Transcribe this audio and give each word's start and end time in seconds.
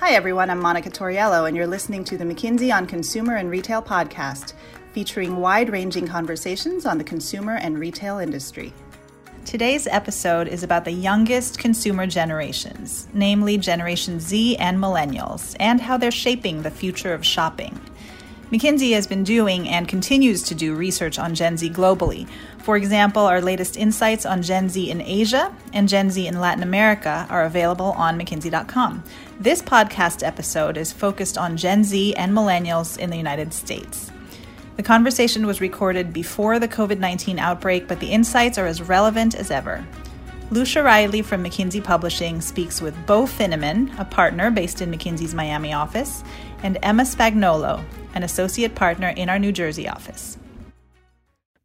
Hi, 0.00 0.12
everyone. 0.12 0.48
I'm 0.48 0.60
Monica 0.60 0.88
Toriello, 0.88 1.46
and 1.46 1.54
you're 1.54 1.66
listening 1.66 2.04
to 2.04 2.16
the 2.16 2.24
McKinsey 2.24 2.74
on 2.74 2.86
Consumer 2.86 3.36
and 3.36 3.50
Retail 3.50 3.82
podcast, 3.82 4.54
featuring 4.92 5.36
wide 5.36 5.68
ranging 5.68 6.08
conversations 6.08 6.86
on 6.86 6.96
the 6.96 7.04
consumer 7.04 7.56
and 7.56 7.78
retail 7.78 8.18
industry. 8.18 8.72
Today's 9.44 9.86
episode 9.86 10.48
is 10.48 10.62
about 10.62 10.86
the 10.86 10.90
youngest 10.90 11.58
consumer 11.58 12.06
generations, 12.06 13.08
namely 13.12 13.58
Generation 13.58 14.20
Z 14.20 14.56
and 14.56 14.78
Millennials, 14.78 15.54
and 15.60 15.82
how 15.82 15.98
they're 15.98 16.10
shaping 16.10 16.62
the 16.62 16.70
future 16.70 17.12
of 17.12 17.22
shopping. 17.22 17.78
McKinsey 18.50 18.94
has 18.94 19.06
been 19.06 19.22
doing 19.22 19.68
and 19.68 19.86
continues 19.86 20.42
to 20.44 20.54
do 20.54 20.74
research 20.74 21.18
on 21.18 21.34
Gen 21.34 21.58
Z 21.58 21.68
globally. 21.70 22.26
For 22.62 22.78
example, 22.78 23.26
our 23.26 23.42
latest 23.42 23.76
insights 23.76 24.24
on 24.24 24.40
Gen 24.40 24.70
Z 24.70 24.90
in 24.90 25.02
Asia 25.02 25.54
and 25.74 25.88
Gen 25.88 26.10
Z 26.10 26.26
in 26.26 26.40
Latin 26.40 26.62
America 26.62 27.26
are 27.28 27.44
available 27.44 27.92
on 27.92 28.18
McKinsey.com. 28.18 29.04
This 29.40 29.62
podcast 29.62 30.22
episode 30.22 30.76
is 30.76 30.92
focused 30.92 31.38
on 31.38 31.56
Gen 31.56 31.82
Z 31.82 32.14
and 32.16 32.30
millennials 32.30 32.98
in 32.98 33.08
the 33.08 33.16
United 33.16 33.54
States. 33.54 34.12
The 34.76 34.82
conversation 34.82 35.46
was 35.46 35.62
recorded 35.62 36.12
before 36.12 36.58
the 36.58 36.68
COVID 36.68 36.98
19 36.98 37.38
outbreak, 37.38 37.88
but 37.88 38.00
the 38.00 38.10
insights 38.10 38.58
are 38.58 38.66
as 38.66 38.82
relevant 38.82 39.34
as 39.34 39.50
ever. 39.50 39.82
Lucia 40.50 40.80
Rahilly 40.80 41.24
from 41.24 41.42
McKinsey 41.42 41.82
Publishing 41.82 42.42
speaks 42.42 42.82
with 42.82 42.94
Bo 43.06 43.22
Finneman, 43.22 43.98
a 43.98 44.04
partner 44.04 44.50
based 44.50 44.82
in 44.82 44.90
McKinsey's 44.90 45.34
Miami 45.34 45.72
office, 45.72 46.22
and 46.62 46.76
Emma 46.82 47.04
Spagnolo, 47.04 47.82
an 48.12 48.24
associate 48.24 48.74
partner 48.74 49.08
in 49.08 49.30
our 49.30 49.38
New 49.38 49.52
Jersey 49.52 49.88
office. 49.88 50.36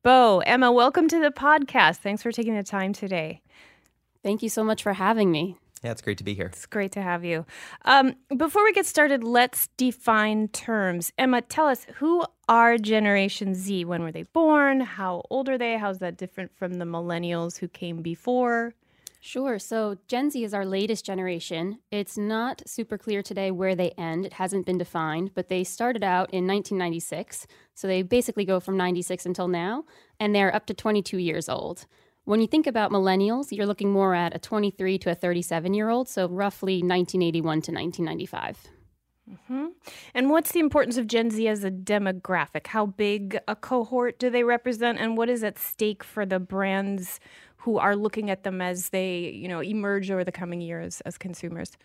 Bo, 0.01 0.39
Emma, 0.45 0.71
welcome 0.71 1.09
to 1.09 1.19
the 1.19 1.29
podcast. 1.29 1.97
Thanks 1.97 2.23
for 2.23 2.31
taking 2.31 2.55
the 2.55 2.63
time 2.63 2.93
today. 2.93 3.41
Thank 4.23 4.41
you 4.41 4.47
so 4.47 4.63
much 4.63 4.81
for 4.81 4.93
having 4.93 5.29
me. 5.29 5.57
Yeah, 5.85 5.91
it's 5.91 6.01
great 6.01 6.17
to 6.17 6.23
be 6.23 6.33
here. 6.33 6.47
It's 6.47 6.65
great 6.65 6.91
to 6.93 7.01
have 7.03 7.23
you. 7.23 7.45
Um, 7.83 8.15
before 8.35 8.63
we 8.63 8.73
get 8.73 8.87
started, 8.87 9.23
let's 9.23 9.67
define 9.77 10.47
terms. 10.47 11.13
Emma, 11.15 11.43
tell 11.43 11.67
us 11.67 11.85
who 11.97 12.25
are 12.49 12.79
Generation 12.79 13.53
Z? 13.53 13.85
When 13.85 14.01
were 14.01 14.11
they 14.11 14.23
born? 14.23 14.79
How 14.79 15.21
old 15.29 15.47
are 15.47 15.59
they? 15.59 15.77
How's 15.77 15.99
that 15.99 16.17
different 16.17 16.57
from 16.57 16.79
the 16.79 16.85
millennials 16.85 17.59
who 17.59 17.67
came 17.67 18.01
before? 18.01 18.73
Sure. 19.21 19.59
So 19.59 19.97
Gen 20.07 20.31
Z 20.31 20.43
is 20.43 20.55
our 20.55 20.65
latest 20.65 21.05
generation. 21.05 21.77
It's 21.91 22.17
not 22.17 22.63
super 22.65 22.97
clear 22.97 23.21
today 23.21 23.51
where 23.51 23.75
they 23.75 23.91
end. 23.91 24.25
It 24.25 24.33
hasn't 24.33 24.65
been 24.65 24.79
defined, 24.79 25.35
but 25.35 25.49
they 25.49 25.63
started 25.63 26.03
out 26.03 26.31
in 26.31 26.47
1996. 26.47 27.45
So 27.75 27.87
they 27.87 28.01
basically 28.01 28.45
go 28.45 28.59
from 28.59 28.75
96 28.75 29.23
until 29.27 29.47
now, 29.47 29.85
and 30.19 30.33
they're 30.33 30.55
up 30.55 30.65
to 30.65 30.73
22 30.73 31.19
years 31.19 31.47
old. 31.47 31.85
When 32.25 32.41
you 32.41 32.47
think 32.47 32.65
about 32.65 32.91
millennials, 32.91 33.51
you're 33.51 33.67
looking 33.67 33.91
more 33.91 34.15
at 34.15 34.35
a 34.35 34.39
23 34.39 34.97
to 34.99 35.11
a 35.11 35.15
37 35.15 35.73
year 35.73 35.89
old, 35.89 36.09
so 36.09 36.27
roughly 36.27 36.77
1981 36.77 37.61
to 37.61 37.71
1995. 37.71 38.67
Mm-hmm. 39.29 39.65
And 40.13 40.29
what's 40.29 40.51
the 40.51 40.59
importance 40.59 40.97
of 40.97 41.07
Gen 41.07 41.29
Z 41.29 41.47
as 41.47 41.63
a 41.63 41.71
demographic? 41.71 42.67
How 42.67 42.87
big 42.87 43.39
a 43.47 43.55
cohort 43.55 44.19
do 44.19 44.29
they 44.29 44.43
represent, 44.43 44.99
and 44.99 45.17
what 45.17 45.29
is 45.29 45.43
at 45.43 45.59
stake 45.59 46.03
for 46.03 46.25
the 46.25 46.39
brands 46.39 47.19
who 47.57 47.77
are 47.77 47.95
looking 47.95 48.29
at 48.29 48.43
them 48.43 48.61
as 48.61 48.89
they, 48.89 49.29
you 49.29 49.47
know, 49.47 49.61
emerge 49.61 50.11
over 50.11 50.23
the 50.23 50.31
coming 50.31 50.61
years 50.61 51.01
as 51.01 51.17
consumers? 51.17 51.77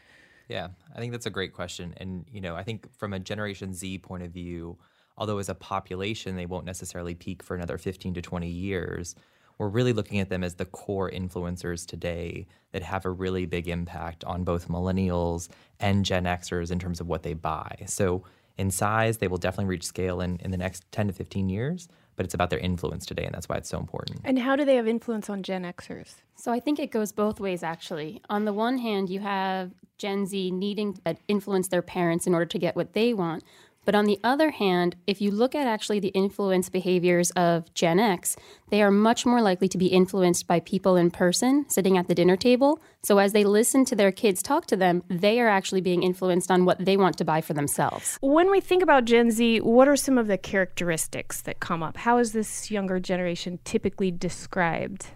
Yeah, 0.49 0.69
I 0.95 0.99
think 0.99 1.13
that's 1.13 1.27
a 1.27 1.31
great 1.31 1.55
question. 1.55 1.95
And, 1.99 2.27
you 2.31 2.41
know, 2.41 2.57
I 2.57 2.63
think 2.63 2.93
from 2.99 3.13
a 3.13 3.19
Generation 3.19 3.73
Z 3.73 3.99
point 3.99 4.23
of 4.23 4.31
view, 4.31 4.79
although 5.17 5.39
as 5.39 5.49
a 5.49 5.55
population 5.55 6.37
they 6.37 6.47
won't 6.47 6.67
necessarily 6.67 7.15
peak 7.15 7.43
for 7.43 7.55
another 7.55 7.79
15 7.79 8.15
to 8.15 8.23
20 8.23 8.49
years, 8.49 9.15
we're 9.61 9.69
really 9.69 9.93
looking 9.93 10.21
at 10.21 10.31
them 10.31 10.43
as 10.43 10.55
the 10.55 10.65
core 10.65 11.11
influencers 11.11 11.87
today 11.87 12.47
that 12.73 12.83
have 12.83 13.05
a 13.05 13.11
really 13.11 13.45
big 13.45 13.69
impact 13.69 14.25
on 14.25 14.43
both 14.43 14.69
millennials 14.69 15.51
and 15.79 16.03
Gen 16.03 16.25
Xers 16.25 16.71
in 16.71 16.79
terms 16.79 16.99
of 16.99 17.07
what 17.07 17.23
they 17.23 17.35
buy. 17.35 17.85
So, 17.87 18.25
in 18.57 18.71
size, 18.71 19.19
they 19.19 19.29
will 19.29 19.39
definitely 19.39 19.67
reach 19.67 19.85
scale 19.85 20.23
in, 20.23 20.37
in 20.39 20.51
the 20.51 20.57
next 20.57 20.91
10 20.93 21.09
to 21.09 21.13
15 21.13 21.51
years 21.51 21.89
but 22.21 22.27
it's 22.27 22.35
about 22.35 22.51
their 22.51 22.59
influence 22.59 23.07
today, 23.07 23.25
and 23.25 23.35
that's 23.35 23.49
why 23.49 23.57
it's 23.57 23.71
so 23.71 23.79
important. 23.79 24.21
And 24.25 24.39
how 24.39 24.55
do 24.55 24.67
they 24.67 24.77
have 24.77 24.87
influence 24.87 25.31
on 25.31 25.43
Gen 25.43 25.63
Xers? 25.63 26.17
So 26.35 26.53
I 26.53 26.61
think 26.61 26.79
it 26.79 26.91
goes 26.91 27.13
both 27.13 27.41
ways, 27.41 27.63
actually. 27.63 28.21
On 28.29 28.45
the 28.45 28.53
one 28.53 28.77
hand, 28.77 29.09
you 29.09 29.21
have 29.21 29.71
Gen 29.97 30.27
Z 30.27 30.51
needing 30.51 30.93
to 31.07 31.17
influence 31.29 31.69
their 31.69 31.81
parents 31.81 32.27
in 32.27 32.35
order 32.35 32.45
to 32.45 32.59
get 32.59 32.77
what 32.77 32.93
they 32.93 33.15
want. 33.15 33.43
But 33.85 33.95
on 33.95 34.05
the 34.05 34.21
other 34.23 34.51
hand, 34.51 34.97
if 35.07 35.21
you 35.21 35.31
look 35.31 35.55
at 35.55 35.67
actually 35.67 36.01
the 36.01 36.09
influence 36.09 36.69
behaviors 36.69 37.31
of 37.33 37.73
Gen 37.75 37.99
X, 37.99 38.37
they 38.69 38.83
are 38.83 38.91
much 38.91 39.25
more 39.25 39.41
likely 39.41 39.69
to 39.69 39.79
be 39.79 39.87
influenced 39.87 40.47
by 40.47 40.61
people 40.61 40.97
in 40.97 41.11
person 41.11 41.65
sitting 41.69 41.97
at 41.97 42.07
the 42.07 42.15
dinner 42.15 42.37
table. 42.37 42.81
So 43.03 43.19
as 43.19 43.33
they 43.33 43.43
listen 43.43 43.85
to 43.87 43.97
their 43.97 44.13
kids 44.13 44.43
talk 44.43 44.67
to 44.67 44.77
them, 44.77 45.03
they 45.09 45.41
are 45.41 45.49
actually 45.49 45.81
being 45.81 46.03
influenced 46.03 46.51
on 46.51 46.65
what 46.65 46.85
they 46.85 46.97
want 46.97 47.17
to 47.19 47.25
buy 47.25 47.41
for 47.41 47.55
themselves. 47.55 48.19
When 48.21 48.51
we 48.51 48.61
think 48.61 48.83
about 48.83 49.07
Gen 49.07 49.31
Z, 49.31 49.61
what 49.61 49.89
are 49.89 49.97
some 49.97 50.19
of 50.19 50.27
the 50.27 50.39
characteristics 50.39 51.41
that 51.43 51.61
come 51.61 51.83
up? 51.83 51.97
How 51.97 52.19
is 52.19 52.33
this 52.33 52.71
younger 52.71 53.01
generation 53.01 53.59
typically 53.65 54.11
described? 54.11 55.07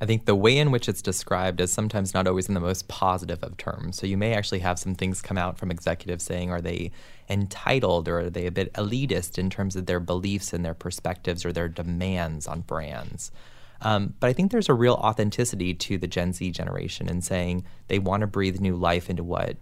I 0.00 0.06
think 0.06 0.26
the 0.26 0.36
way 0.36 0.58
in 0.58 0.70
which 0.70 0.88
it's 0.88 1.02
described 1.02 1.60
is 1.60 1.72
sometimes 1.72 2.14
not 2.14 2.28
always 2.28 2.46
in 2.46 2.54
the 2.54 2.60
most 2.60 2.86
positive 2.86 3.42
of 3.42 3.56
terms. 3.56 3.96
So 3.98 4.06
you 4.06 4.16
may 4.16 4.32
actually 4.32 4.60
have 4.60 4.78
some 4.78 4.94
things 4.94 5.20
come 5.20 5.36
out 5.36 5.58
from 5.58 5.72
executives 5.72 6.22
saying, 6.22 6.52
are 6.52 6.60
they 6.60 6.92
entitled 7.28 8.06
or 8.08 8.20
are 8.20 8.30
they 8.30 8.46
a 8.46 8.52
bit 8.52 8.72
elitist 8.74 9.38
in 9.38 9.50
terms 9.50 9.74
of 9.74 9.86
their 9.86 9.98
beliefs 9.98 10.52
and 10.52 10.64
their 10.64 10.74
perspectives 10.74 11.44
or 11.44 11.52
their 11.52 11.68
demands 11.68 12.46
on 12.46 12.60
brands? 12.60 13.32
Um, 13.80 14.14
but 14.20 14.28
I 14.28 14.32
think 14.32 14.52
there's 14.52 14.68
a 14.68 14.74
real 14.74 14.94
authenticity 14.94 15.74
to 15.74 15.98
the 15.98 16.06
Gen 16.06 16.32
Z 16.32 16.48
generation 16.52 17.08
in 17.08 17.20
saying 17.20 17.64
they 17.88 17.98
want 17.98 18.20
to 18.20 18.26
breathe 18.28 18.60
new 18.60 18.76
life 18.76 19.10
into 19.10 19.24
what 19.24 19.56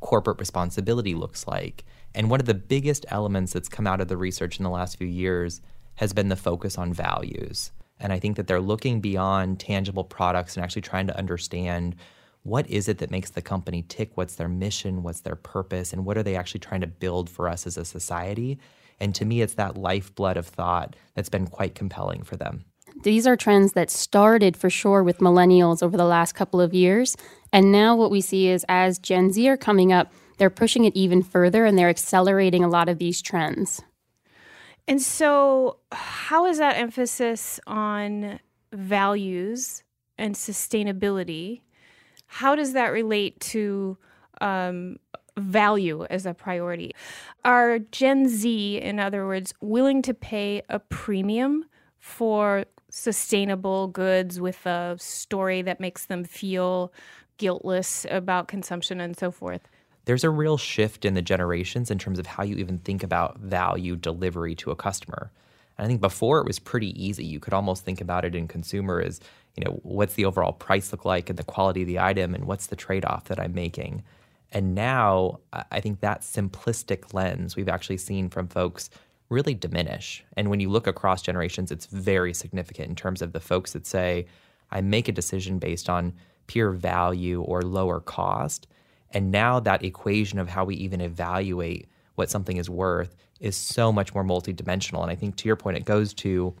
corporate 0.00 0.38
responsibility 0.38 1.14
looks 1.14 1.46
like. 1.46 1.84
And 2.14 2.30
one 2.30 2.40
of 2.40 2.46
the 2.46 2.54
biggest 2.54 3.04
elements 3.08 3.52
that's 3.52 3.68
come 3.68 3.86
out 3.86 4.00
of 4.00 4.08
the 4.08 4.16
research 4.16 4.58
in 4.58 4.64
the 4.64 4.70
last 4.70 4.96
few 4.96 5.06
years 5.06 5.60
has 5.96 6.12
been 6.12 6.28
the 6.28 6.36
focus 6.36 6.76
on 6.78 6.92
values. 6.92 7.72
And 8.02 8.12
I 8.12 8.18
think 8.18 8.36
that 8.36 8.48
they're 8.48 8.60
looking 8.60 9.00
beyond 9.00 9.60
tangible 9.60 10.04
products 10.04 10.56
and 10.56 10.64
actually 10.64 10.82
trying 10.82 11.06
to 11.06 11.16
understand 11.16 11.94
what 12.42 12.68
is 12.68 12.88
it 12.88 12.98
that 12.98 13.12
makes 13.12 13.30
the 13.30 13.40
company 13.40 13.84
tick? 13.88 14.10
What's 14.16 14.34
their 14.34 14.48
mission? 14.48 15.04
What's 15.04 15.20
their 15.20 15.36
purpose? 15.36 15.92
And 15.92 16.04
what 16.04 16.18
are 16.18 16.24
they 16.24 16.34
actually 16.34 16.60
trying 16.60 16.80
to 16.80 16.88
build 16.88 17.30
for 17.30 17.48
us 17.48 17.64
as 17.66 17.76
a 17.76 17.84
society? 17.84 18.58
And 18.98 19.14
to 19.14 19.24
me, 19.24 19.40
it's 19.40 19.54
that 19.54 19.76
lifeblood 19.76 20.36
of 20.36 20.46
thought 20.46 20.96
that's 21.14 21.28
been 21.28 21.46
quite 21.46 21.76
compelling 21.76 22.24
for 22.24 22.36
them. 22.36 22.64
These 23.04 23.26
are 23.28 23.36
trends 23.36 23.72
that 23.74 23.90
started 23.90 24.56
for 24.56 24.68
sure 24.68 25.04
with 25.04 25.18
millennials 25.18 25.82
over 25.82 25.96
the 25.96 26.04
last 26.04 26.32
couple 26.32 26.60
of 26.60 26.74
years. 26.74 27.16
And 27.52 27.70
now 27.70 27.94
what 27.94 28.10
we 28.10 28.20
see 28.20 28.48
is 28.48 28.66
as 28.68 28.98
Gen 28.98 29.32
Z 29.32 29.48
are 29.48 29.56
coming 29.56 29.92
up, 29.92 30.12
they're 30.38 30.50
pushing 30.50 30.84
it 30.84 30.96
even 30.96 31.22
further 31.22 31.64
and 31.64 31.78
they're 31.78 31.88
accelerating 31.88 32.64
a 32.64 32.68
lot 32.68 32.88
of 32.88 32.98
these 32.98 33.22
trends. 33.22 33.80
And 34.88 35.00
so, 35.00 35.78
how 35.92 36.46
is 36.46 36.58
that 36.58 36.76
emphasis 36.76 37.60
on 37.66 38.40
values 38.72 39.84
and 40.18 40.34
sustainability? 40.34 41.60
How 42.26 42.56
does 42.56 42.72
that 42.72 42.88
relate 42.88 43.38
to 43.40 43.96
um, 44.40 44.96
value 45.38 46.04
as 46.10 46.26
a 46.26 46.34
priority? 46.34 46.94
Are 47.44 47.78
Gen 47.78 48.28
Z, 48.28 48.78
in 48.78 48.98
other 48.98 49.26
words, 49.26 49.54
willing 49.60 50.02
to 50.02 50.14
pay 50.14 50.62
a 50.68 50.78
premium 50.78 51.66
for 51.98 52.64
sustainable 52.90 53.88
goods 53.88 54.40
with 54.40 54.66
a 54.66 54.96
story 54.98 55.62
that 55.62 55.80
makes 55.80 56.06
them 56.06 56.24
feel 56.24 56.92
guiltless 57.38 58.04
about 58.10 58.48
consumption 58.48 59.00
and 59.00 59.16
so 59.16 59.30
forth? 59.30 59.68
There's 60.04 60.24
a 60.24 60.30
real 60.30 60.56
shift 60.56 61.04
in 61.04 61.14
the 61.14 61.22
generations 61.22 61.90
in 61.90 61.98
terms 61.98 62.18
of 62.18 62.26
how 62.26 62.42
you 62.42 62.56
even 62.56 62.78
think 62.78 63.02
about 63.02 63.38
value 63.38 63.96
delivery 63.96 64.54
to 64.56 64.70
a 64.70 64.76
customer. 64.76 65.30
And 65.78 65.84
I 65.84 65.88
think 65.88 66.00
before 66.00 66.40
it 66.40 66.46
was 66.46 66.58
pretty 66.58 66.90
easy. 67.02 67.24
You 67.24 67.40
could 67.40 67.54
almost 67.54 67.84
think 67.84 68.00
about 68.00 68.24
it 68.24 68.34
in 68.34 68.48
consumer 68.48 69.00
as, 69.00 69.20
you 69.56 69.64
know, 69.64 69.80
what's 69.82 70.14
the 70.14 70.24
overall 70.24 70.52
price 70.52 70.92
look 70.92 71.04
like 71.04 71.30
and 71.30 71.38
the 71.38 71.44
quality 71.44 71.82
of 71.82 71.86
the 71.86 72.00
item 72.00 72.34
and 72.34 72.44
what's 72.44 72.66
the 72.66 72.76
trade-off 72.76 73.24
that 73.24 73.40
I'm 73.40 73.54
making. 73.54 74.02
And 74.50 74.74
now 74.74 75.40
I 75.70 75.80
think 75.80 76.00
that 76.00 76.20
simplistic 76.20 77.14
lens 77.14 77.56
we've 77.56 77.68
actually 77.68 77.96
seen 77.96 78.28
from 78.28 78.48
folks 78.48 78.90
really 79.30 79.54
diminish. 79.54 80.22
And 80.36 80.50
when 80.50 80.60
you 80.60 80.68
look 80.68 80.86
across 80.86 81.22
generations, 81.22 81.70
it's 81.70 81.86
very 81.86 82.34
significant 82.34 82.90
in 82.90 82.94
terms 82.94 83.22
of 83.22 83.32
the 83.32 83.40
folks 83.40 83.72
that 83.72 83.86
say, 83.86 84.26
I 84.70 84.82
make 84.82 85.08
a 85.08 85.12
decision 85.12 85.58
based 85.58 85.88
on 85.88 86.12
pure 86.48 86.72
value 86.72 87.40
or 87.42 87.62
lower 87.62 88.00
cost 88.00 88.66
and 89.12 89.30
now 89.30 89.60
that 89.60 89.84
equation 89.84 90.38
of 90.38 90.48
how 90.48 90.64
we 90.64 90.74
even 90.76 91.00
evaluate 91.00 91.88
what 92.14 92.30
something 92.30 92.56
is 92.56 92.68
worth 92.68 93.14
is 93.40 93.56
so 93.56 93.92
much 93.92 94.14
more 94.14 94.24
multidimensional. 94.24 95.02
And 95.02 95.10
I 95.10 95.14
think 95.14 95.36
to 95.36 95.48
your 95.48 95.56
point, 95.56 95.76
it 95.76 95.84
goes 95.84 96.14
to 96.14 96.54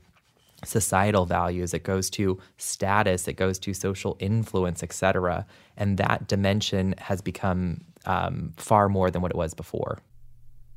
societal 0.64 1.26
values, 1.26 1.74
it 1.74 1.82
goes 1.82 2.08
to 2.10 2.38
status, 2.56 3.26
it 3.26 3.34
goes 3.34 3.58
to 3.60 3.74
social 3.74 4.16
influence, 4.20 4.82
et 4.82 4.92
cetera. 4.92 5.46
And 5.76 5.98
that 5.98 6.28
dimension 6.28 6.94
has 6.98 7.20
become 7.20 7.80
um, 8.06 8.52
far 8.56 8.88
more 8.88 9.10
than 9.10 9.22
what 9.22 9.30
it 9.30 9.36
was 9.36 9.54
before. 9.54 9.98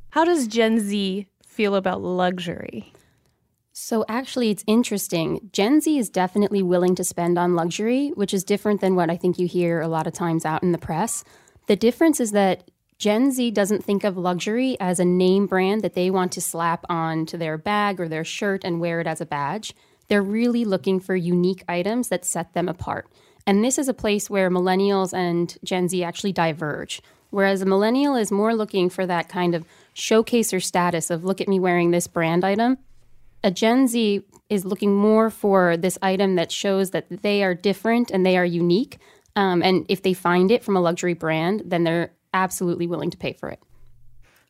How 0.09 0.23
does 0.25 0.47
Gen 0.47 0.79
Z 0.79 1.27
feel 1.45 1.75
about 1.75 2.01
luxury? 2.01 2.93
So, 3.77 4.05
actually, 4.07 4.51
it's 4.51 4.63
interesting. 4.67 5.49
Gen 5.51 5.81
Z 5.81 5.97
is 5.97 6.09
definitely 6.09 6.63
willing 6.63 6.95
to 6.95 7.03
spend 7.03 7.37
on 7.37 7.55
luxury, 7.55 8.09
which 8.15 8.33
is 8.33 8.45
different 8.45 8.79
than 8.79 8.95
what 8.95 9.09
I 9.09 9.17
think 9.17 9.37
you 9.37 9.47
hear 9.47 9.81
a 9.81 9.89
lot 9.89 10.07
of 10.07 10.13
times 10.13 10.45
out 10.45 10.63
in 10.63 10.71
the 10.71 10.77
press. 10.77 11.25
The 11.67 11.75
difference 11.75 12.19
is 12.19 12.31
that 12.31 12.69
Gen 12.97 13.31
Z 13.31 13.51
doesn't 13.51 13.83
think 13.83 14.03
of 14.03 14.17
luxury 14.17 14.77
as 14.79 14.99
a 14.99 15.05
name 15.05 15.47
brand 15.47 15.81
that 15.81 15.95
they 15.95 16.09
want 16.09 16.31
to 16.33 16.41
slap 16.41 16.85
onto 16.89 17.37
their 17.37 17.57
bag 17.57 17.99
or 17.99 18.07
their 18.07 18.23
shirt 18.23 18.63
and 18.63 18.79
wear 18.79 19.01
it 19.01 19.07
as 19.07 19.19
a 19.19 19.25
badge. 19.25 19.73
They're 20.07 20.21
really 20.21 20.63
looking 20.63 20.99
for 20.99 21.15
unique 21.15 21.63
items 21.67 22.09
that 22.09 22.23
set 22.23 22.53
them 22.53 22.69
apart. 22.69 23.07
And 23.47 23.63
this 23.63 23.77
is 23.77 23.87
a 23.87 23.93
place 23.93 24.29
where 24.29 24.49
millennials 24.49 25.13
and 25.13 25.57
Gen 25.63 25.89
Z 25.89 26.03
actually 26.03 26.31
diverge. 26.33 27.01
Whereas 27.31 27.61
a 27.61 27.65
millennial 27.65 28.15
is 28.15 28.31
more 28.31 28.55
looking 28.55 28.89
for 28.89 29.05
that 29.05 29.27
kind 29.27 29.55
of 29.55 29.65
showcase 29.93 30.53
or 30.53 30.59
status 30.59 31.09
of 31.09 31.25
look 31.25 31.41
at 31.41 31.47
me 31.47 31.59
wearing 31.59 31.91
this 31.91 32.07
brand 32.07 32.45
item. 32.45 32.77
A 33.43 33.51
Gen 33.51 33.87
Z 33.87 34.23
is 34.49 34.65
looking 34.65 34.95
more 34.95 35.29
for 35.29 35.75
this 35.75 35.97
item 36.01 36.35
that 36.35 36.51
shows 36.51 36.91
that 36.91 37.07
they 37.09 37.43
are 37.43 37.53
different 37.53 38.09
and 38.09 38.25
they 38.25 38.37
are 38.37 38.45
unique. 38.45 38.97
Um, 39.35 39.61
and 39.61 39.85
if 39.89 40.01
they 40.01 40.13
find 40.13 40.51
it 40.51 40.63
from 40.63 40.77
a 40.77 40.81
luxury 40.81 41.13
brand, 41.13 41.63
then 41.65 41.83
they're 41.83 42.11
absolutely 42.33 42.87
willing 42.87 43.11
to 43.11 43.17
pay 43.17 43.33
for 43.33 43.49
it. 43.49 43.59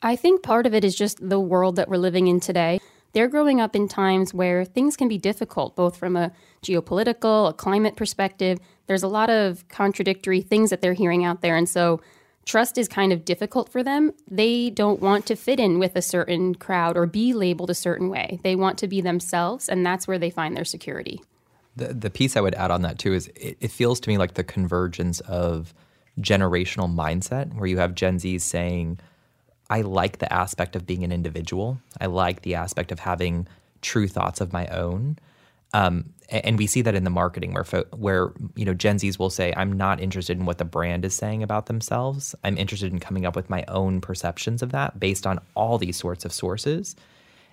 I 0.01 0.15
think 0.15 0.43
part 0.43 0.65
of 0.65 0.73
it 0.73 0.83
is 0.83 0.95
just 0.95 1.27
the 1.27 1.39
world 1.39 1.77
that 1.77 1.89
we're 1.89 1.97
living 1.97 2.27
in 2.27 2.39
today. 2.39 2.79
They're 3.13 3.27
growing 3.29 3.61
up 3.61 3.75
in 3.75 3.87
times 3.87 4.33
where 4.33 4.65
things 4.65 4.97
can 4.97 5.07
be 5.07 5.17
difficult, 5.17 5.75
both 5.75 5.95
from 5.95 6.15
a 6.17 6.31
geopolitical, 6.61 7.49
a 7.49 7.53
climate 7.53 7.95
perspective. 7.95 8.59
There's 8.87 9.03
a 9.03 9.07
lot 9.07 9.29
of 9.29 9.67
contradictory 9.69 10.41
things 10.41 10.69
that 10.69 10.81
they're 10.81 10.93
hearing 10.93 11.23
out 11.23 11.41
there. 11.41 11.55
And 11.55 11.67
so 11.67 12.01
trust 12.45 12.77
is 12.77 12.87
kind 12.87 13.13
of 13.13 13.23
difficult 13.23 13.69
for 13.69 13.83
them. 13.83 14.11
They 14.29 14.69
don't 14.69 15.01
want 15.01 15.25
to 15.27 15.35
fit 15.35 15.59
in 15.59 15.79
with 15.79 15.95
a 15.95 16.01
certain 16.01 16.55
crowd 16.55 16.97
or 16.97 17.05
be 17.05 17.33
labeled 17.33 17.69
a 17.69 17.75
certain 17.75 18.09
way. 18.09 18.39
They 18.43 18.55
want 18.55 18.77
to 18.79 18.87
be 18.87 18.99
themselves, 19.01 19.69
and 19.69 19.85
that's 19.85 20.07
where 20.07 20.19
they 20.19 20.29
find 20.29 20.55
their 20.55 20.65
security. 20.65 21.21
The, 21.75 21.93
the 21.93 22.09
piece 22.09 22.37
I 22.37 22.41
would 22.41 22.55
add 22.55 22.71
on 22.71 22.81
that 22.83 22.99
too 22.99 23.13
is 23.13 23.27
it, 23.35 23.57
it 23.59 23.71
feels 23.71 23.99
to 24.01 24.09
me 24.09 24.17
like 24.17 24.35
the 24.35 24.43
convergence 24.43 25.19
of 25.21 25.73
generational 26.19 26.93
mindset 26.93 27.53
where 27.55 27.67
you 27.67 27.77
have 27.77 27.95
Gen 27.95 28.19
Z 28.19 28.39
saying, 28.39 28.99
I 29.69 29.81
like 29.81 30.19
the 30.19 30.31
aspect 30.31 30.75
of 30.75 30.85
being 30.85 31.03
an 31.03 31.11
individual. 31.11 31.79
I 31.99 32.05
like 32.05 32.41
the 32.41 32.55
aspect 32.55 32.91
of 32.91 32.99
having 32.99 33.47
true 33.81 34.07
thoughts 34.07 34.41
of 34.41 34.53
my 34.53 34.67
own. 34.67 35.17
Um, 35.73 36.13
and 36.29 36.57
we 36.57 36.67
see 36.67 36.81
that 36.81 36.95
in 36.95 37.03
the 37.03 37.09
marketing 37.09 37.53
where 37.53 37.65
where 37.91 38.31
you 38.55 38.65
know 38.65 38.73
Gen 38.73 38.97
Zs 38.97 39.19
will 39.19 39.29
say 39.29 39.53
I'm 39.55 39.73
not 39.73 39.99
interested 39.99 40.37
in 40.37 40.45
what 40.45 40.57
the 40.57 40.65
brand 40.65 41.05
is 41.05 41.13
saying 41.13 41.43
about 41.43 41.65
themselves. 41.65 42.33
I'm 42.43 42.57
interested 42.57 42.91
in 42.91 42.99
coming 42.99 43.25
up 43.25 43.35
with 43.35 43.49
my 43.49 43.63
own 43.67 44.01
perceptions 44.01 44.61
of 44.61 44.71
that 44.71 44.99
based 44.99 45.27
on 45.27 45.39
all 45.53 45.77
these 45.77 45.97
sorts 45.97 46.25
of 46.25 46.31
sources. 46.31 46.95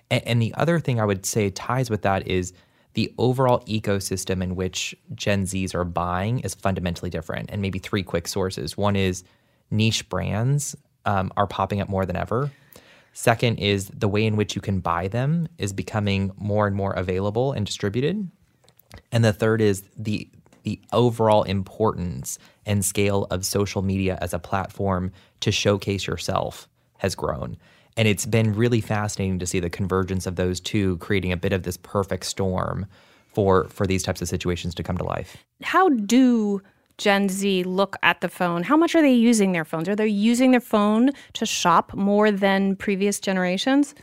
And, 0.09 0.23
and 0.25 0.41
the 0.41 0.53
other 0.55 0.79
thing 0.79 0.99
I 0.99 1.05
would 1.05 1.25
say 1.25 1.49
ties 1.49 1.89
with 1.89 2.01
that 2.03 2.27
is 2.27 2.53
the 2.93 3.13
overall 3.17 3.61
ecosystem 3.61 4.43
in 4.43 4.55
which 4.55 4.95
Gen 5.15 5.45
Zs 5.45 5.73
are 5.73 5.83
buying 5.83 6.39
is 6.39 6.53
fundamentally 6.53 7.09
different. 7.09 7.49
And 7.51 7.61
maybe 7.61 7.79
three 7.79 8.03
quick 8.03 8.27
sources. 8.27 8.77
One 8.77 8.95
is 8.95 9.23
niche 9.71 10.07
brands 10.09 10.75
um, 11.05 11.31
are 11.35 11.47
popping 11.47 11.81
up 11.81 11.89
more 11.89 12.05
than 12.05 12.15
ever. 12.15 12.51
Second 13.13 13.57
is 13.57 13.87
the 13.87 14.07
way 14.07 14.25
in 14.25 14.35
which 14.35 14.55
you 14.55 14.61
can 14.61 14.79
buy 14.79 15.07
them 15.07 15.47
is 15.57 15.73
becoming 15.73 16.31
more 16.37 16.65
and 16.65 16.75
more 16.75 16.93
available 16.93 17.51
and 17.51 17.65
distributed. 17.65 18.29
And 19.11 19.23
the 19.23 19.33
third 19.33 19.61
is 19.61 19.83
the 19.97 20.27
the 20.63 20.79
overall 20.93 21.43
importance 21.43 22.39
and 22.65 22.85
scale 22.85 23.27
of 23.29 23.45
social 23.45 23.81
media 23.81 24.17
as 24.21 24.33
a 24.33 24.39
platform 24.39 25.11
to 25.41 25.51
showcase 25.51 26.07
yourself 26.07 26.69
has 26.99 27.15
grown. 27.15 27.57
And 27.95 28.07
it's 28.07 28.25
been 28.25 28.53
really 28.53 28.81
fascinating 28.81 29.39
to 29.39 29.45
see 29.45 29.59
the 29.59 29.69
convergence 29.69 30.25
of 30.25 30.35
those 30.35 30.59
two 30.59 30.97
creating 30.97 31.31
a 31.31 31.37
bit 31.37 31.53
of 31.53 31.63
this 31.63 31.77
perfect 31.77 32.25
storm 32.25 32.85
for 33.33 33.67
for 33.69 33.87
these 33.87 34.03
types 34.03 34.21
of 34.21 34.27
situations 34.27 34.75
to 34.75 34.83
come 34.83 34.97
to 34.97 35.03
life. 35.03 35.37
How 35.63 35.89
do 35.89 36.61
Gen 36.97 37.29
Z 37.29 37.63
look 37.63 37.95
at 38.03 38.21
the 38.21 38.29
phone? 38.29 38.63
How 38.63 38.77
much 38.77 38.95
are 38.95 39.01
they 39.01 39.13
using 39.13 39.51
their 39.51 39.65
phones? 39.65 39.89
Are 39.89 39.95
they 39.95 40.07
using 40.07 40.51
their 40.51 40.59
phone 40.59 41.11
to 41.33 41.45
shop 41.45 41.93
more 41.93 42.31
than 42.31 42.75
previous 42.75 43.19
generations? 43.19 43.95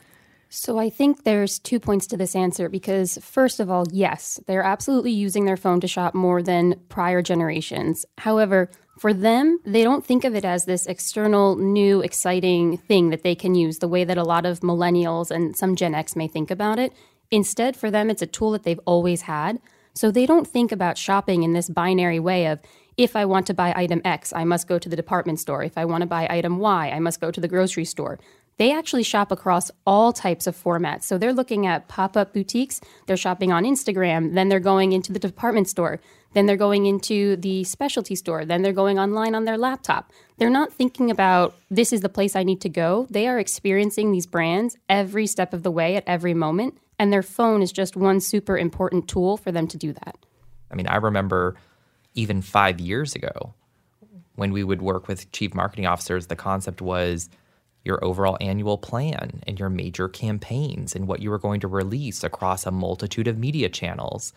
So 0.52 0.80
I 0.80 0.90
think 0.90 1.22
there's 1.22 1.60
two 1.60 1.78
points 1.78 2.08
to 2.08 2.16
this 2.16 2.34
answer 2.34 2.68
because, 2.68 3.18
first 3.22 3.60
of 3.60 3.70
all, 3.70 3.86
yes, 3.92 4.40
they're 4.48 4.64
absolutely 4.64 5.12
using 5.12 5.44
their 5.44 5.56
phone 5.56 5.80
to 5.80 5.86
shop 5.86 6.12
more 6.12 6.42
than 6.42 6.74
prior 6.88 7.22
generations. 7.22 8.04
However, 8.18 8.68
for 9.00 9.14
them, 9.14 9.60
they 9.64 9.82
don't 9.82 10.04
think 10.04 10.24
of 10.24 10.34
it 10.34 10.44
as 10.44 10.66
this 10.66 10.84
external, 10.84 11.56
new, 11.56 12.02
exciting 12.02 12.76
thing 12.76 13.08
that 13.08 13.22
they 13.22 13.34
can 13.34 13.54
use 13.54 13.78
the 13.78 13.88
way 13.88 14.04
that 14.04 14.18
a 14.18 14.24
lot 14.24 14.44
of 14.44 14.60
millennials 14.60 15.30
and 15.30 15.56
some 15.56 15.74
Gen 15.74 15.94
X 15.94 16.14
may 16.14 16.28
think 16.28 16.50
about 16.50 16.78
it. 16.78 16.92
Instead, 17.30 17.78
for 17.78 17.90
them, 17.90 18.10
it's 18.10 18.20
a 18.20 18.26
tool 18.26 18.50
that 18.50 18.62
they've 18.62 18.80
always 18.84 19.22
had. 19.22 19.58
So 19.94 20.10
they 20.10 20.26
don't 20.26 20.46
think 20.46 20.70
about 20.70 20.98
shopping 20.98 21.44
in 21.44 21.54
this 21.54 21.70
binary 21.70 22.20
way 22.20 22.44
of 22.44 22.60
if 22.98 23.16
I 23.16 23.24
want 23.24 23.46
to 23.46 23.54
buy 23.54 23.72
item 23.74 24.02
X, 24.04 24.34
I 24.34 24.44
must 24.44 24.68
go 24.68 24.78
to 24.78 24.88
the 24.90 24.96
department 24.96 25.40
store. 25.40 25.64
If 25.64 25.78
I 25.78 25.86
want 25.86 26.02
to 26.02 26.06
buy 26.06 26.26
item 26.28 26.58
Y, 26.58 26.90
I 26.90 26.98
must 26.98 27.22
go 27.22 27.30
to 27.30 27.40
the 27.40 27.48
grocery 27.48 27.86
store 27.86 28.20
they 28.60 28.70
actually 28.70 29.02
shop 29.02 29.32
across 29.32 29.70
all 29.86 30.12
types 30.12 30.46
of 30.46 30.54
formats. 30.54 31.04
So 31.04 31.16
they're 31.16 31.32
looking 31.32 31.66
at 31.66 31.88
pop 31.88 32.14
up 32.14 32.34
boutiques, 32.34 32.78
they're 33.06 33.16
shopping 33.16 33.50
on 33.50 33.64
Instagram, 33.64 34.34
then 34.34 34.50
they're 34.50 34.60
going 34.60 34.92
into 34.92 35.14
the 35.14 35.18
department 35.18 35.66
store, 35.66 35.98
then 36.34 36.44
they're 36.44 36.58
going 36.58 36.84
into 36.84 37.36
the 37.36 37.64
specialty 37.64 38.14
store, 38.14 38.44
then 38.44 38.60
they're 38.60 38.74
going 38.74 38.98
online 38.98 39.34
on 39.34 39.46
their 39.46 39.56
laptop. 39.56 40.12
They're 40.36 40.50
not 40.50 40.74
thinking 40.74 41.10
about 41.10 41.56
this 41.70 41.90
is 41.90 42.02
the 42.02 42.10
place 42.10 42.36
I 42.36 42.42
need 42.42 42.60
to 42.60 42.68
go. 42.68 43.06
They 43.08 43.26
are 43.28 43.38
experiencing 43.38 44.12
these 44.12 44.26
brands 44.26 44.76
every 44.90 45.26
step 45.26 45.54
of 45.54 45.62
the 45.62 45.70
way 45.70 45.96
at 45.96 46.04
every 46.06 46.34
moment. 46.34 46.76
And 46.98 47.10
their 47.10 47.22
phone 47.22 47.62
is 47.62 47.72
just 47.72 47.96
one 47.96 48.20
super 48.20 48.58
important 48.58 49.08
tool 49.08 49.38
for 49.38 49.50
them 49.50 49.68
to 49.68 49.78
do 49.78 49.94
that. 49.94 50.18
I 50.70 50.74
mean, 50.74 50.86
I 50.86 50.96
remember 50.96 51.56
even 52.14 52.42
five 52.42 52.78
years 52.78 53.14
ago 53.14 53.54
when 54.34 54.52
we 54.52 54.62
would 54.64 54.82
work 54.82 55.08
with 55.08 55.32
chief 55.32 55.54
marketing 55.54 55.86
officers, 55.86 56.26
the 56.26 56.36
concept 56.36 56.82
was 56.82 57.30
your 57.84 58.04
overall 58.04 58.36
annual 58.40 58.78
plan 58.78 59.42
and 59.46 59.58
your 59.58 59.70
major 59.70 60.08
campaigns 60.08 60.94
and 60.94 61.06
what 61.06 61.20
you 61.20 61.30
were 61.30 61.38
going 61.38 61.60
to 61.60 61.68
release 61.68 62.22
across 62.22 62.66
a 62.66 62.70
multitude 62.70 63.26
of 63.26 63.38
media 63.38 63.68
channels. 63.68 64.32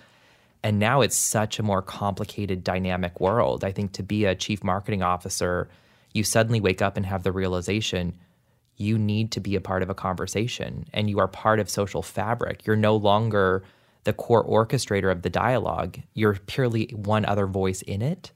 And 0.64 0.80
now 0.80 1.02
it's 1.02 1.18
such 1.18 1.60
a 1.60 1.64
more 1.64 1.82
complicated, 1.82 2.64
dynamic 2.64 3.20
world. 3.20 3.64
I 3.64 3.72
think 3.72 3.92
to 3.94 4.04
be 4.04 4.26
a 4.26 4.36
chief 4.36 4.64
marketing 4.64 5.04
officer, 5.04 5.68
you 6.14 6.24
suddenly 6.24 6.62
wake 6.62 6.82
up 6.82 6.96
and 6.96 7.06
have 7.06 7.24
the 7.24 7.34
realization 7.34 8.14
you 8.78 8.98
need 8.98 9.32
to 9.32 9.40
be 9.40 9.56
a 9.56 9.62
part 9.62 9.84
of 9.84 9.90
a 9.90 9.96
conversation 9.96 10.86
and 10.94 11.10
you 11.10 11.20
are 11.20 11.28
part 11.28 11.60
of 11.60 11.70
social 11.70 12.02
fabric. 12.02 12.66
You're 12.66 12.76
no 12.76 12.96
longer 12.96 13.64
the 14.04 14.14
core 14.14 14.46
orchestrator 14.46 15.12
of 15.12 15.22
the 15.22 15.30
dialogue, 15.30 15.98
you're 16.14 16.36
purely 16.36 16.88
one 16.94 17.26
other 17.26 17.48
voice 17.48 17.82
in 17.84 18.02
it. 18.02 18.32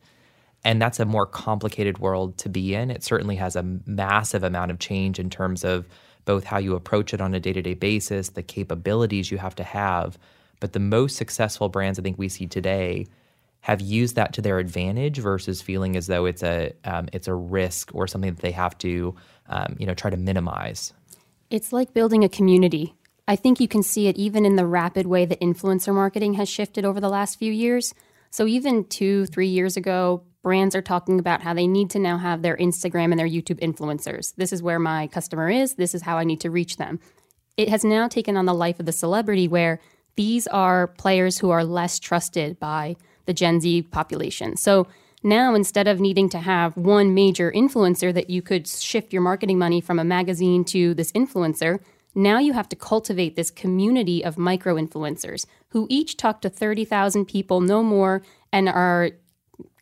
And 0.63 0.81
that's 0.81 1.00
a 1.00 1.05
more 1.05 1.25
complicated 1.25 2.00
world 2.00 2.38
to 2.39 2.50
be 2.50 2.75
in. 2.75 2.91
It 2.91 3.03
certainly 3.03 3.36
has 3.38 3.55
a 3.55 3.63
massive 3.86 4.43
amount 4.43 4.72
of 4.72 4.79
change 4.79 5.20
in 5.20 5.29
terms 5.29 5.63
of 5.63 5.88
both 6.25 6.43
how 6.43 6.58
you 6.58 6.75
approach 6.75 7.13
it 7.13 7.22
on 7.22 7.34
a 7.34 7.39
day 7.39 7.53
to 7.53 7.62
day 7.62 7.74
basis, 7.74 8.29
the 8.29 8.43
capabilities 8.43 9.32
you 9.32 9.38
have 9.38 9.55
to 9.55 9.63
have. 9.63 10.17
But 10.60 10.74
the 10.74 10.79
most 10.79 11.15
successful 11.15 11.70
brands 11.70 12.00
I 12.00 12.01
think 12.01 12.17
we 12.17 12.29
see 12.29 12.48
today 12.48 13.08
have 13.62 13.82
used 13.82 14.15
that 14.15 14.34
to 14.34 14.41
their 14.41 14.60
advantage 14.60 15.17
versus 15.17 15.62
feeling 15.62 15.96
as 15.96 16.08
though 16.08 16.25
it's 16.25 16.43
a 16.43 16.74
um, 16.84 17.10
it's 17.13 17.27
a 17.27 17.34
risk 17.34 17.91
or 17.93 18.08
something 18.08 18.34
that 18.34 18.41
they 18.41 18.51
have 18.51 18.77
to 18.79 19.15
um, 19.50 19.75
you 19.79 19.86
know 19.86 19.93
try 19.93 20.10
to 20.10 20.17
minimize. 20.17 20.93
It's 21.50 21.72
like 21.72 21.93
building 21.93 22.24
a 22.24 22.29
community. 22.29 22.93
I 23.27 23.36
think 23.36 23.60
you 23.60 23.67
can 23.67 23.84
see 23.84 24.08
it 24.08 24.15
even 24.17 24.46
in 24.46 24.55
the 24.55 24.65
rapid 24.65 25.05
way 25.05 25.25
that 25.25 25.41
influencer 25.41 25.93
marketing 25.93 26.36
has 26.36 26.48
shifted 26.48 26.86
over 26.86 27.00
the 27.00 27.10
last 27.10 27.38
few 27.38 27.51
years. 27.51 27.93
So 28.32 28.48
even 28.48 28.86
two, 28.86 29.25
three 29.25 29.48
years 29.48 29.75
ago, 29.75 30.24
brands 30.48 30.77
are 30.77 30.82
talking 30.82 31.20
about 31.20 31.42
how 31.42 31.54
they 31.54 31.68
need 31.68 31.89
to 31.89 32.00
now 32.00 32.18
have 32.18 32.42
their 32.42 32.56
Instagram 32.56 33.12
and 33.12 33.20
their 33.20 33.27
YouTube 33.27 33.60
influencers. 33.60 34.34
This 34.38 34.54
is 34.54 34.63
where 34.63 34.80
my 34.80 35.08
customer 35.08 35.50
is. 35.50 35.75
This 35.75 35.94
is 35.94 36.04
how 36.04 36.18
I 36.18 36.24
need 36.24 36.39
to 36.39 36.50
reach 36.50 36.77
them. 36.77 37.01
It 37.58 37.68
has 37.68 37.84
now 37.84 38.08
taken 38.08 38.38
on 38.38 38.46
the 38.46 38.54
life 38.54 38.80
of 38.80 38.86
the 38.86 38.94
celebrity 38.94 39.50
where 39.50 39.82
these 40.16 40.48
are 40.48 40.88
players 40.88 41.39
who 41.39 41.50
are 41.50 41.66
less 41.66 42.00
trusted 42.00 42.62
by 42.62 42.96
the 43.25 43.34
Gen 43.34 43.60
Z 43.60 43.82
population. 43.92 44.56
So 44.56 44.88
now 45.22 45.54
instead 45.54 45.86
of 45.86 46.00
needing 46.00 46.30
to 46.30 46.39
have 46.39 46.77
one 46.77 47.13
major 47.13 47.51
influencer 47.51 48.13
that 48.13 48.30
you 48.30 48.42
could 48.42 48.70
shift 48.70 49.12
your 49.12 49.24
marketing 49.24 49.60
money 49.60 49.82
from 49.82 50.00
a 50.00 50.06
magazine 50.06 50.63
to 50.63 50.94
this 50.94 51.12
influencer, 51.12 51.82
now 52.16 52.39
you 52.39 52.54
have 52.54 52.70
to 52.70 52.77
cultivate 52.77 53.36
this 53.36 53.51
community 53.51 54.24
of 54.24 54.38
micro 54.38 54.75
influencers 54.75 55.46
who 55.72 55.88
each 55.89 56.16
talk 56.16 56.39
to 56.39 56.50
30,000 56.50 57.25
people, 57.25 57.60
no 57.60 57.84
more, 57.84 58.22
and 58.54 58.70
are 58.70 59.12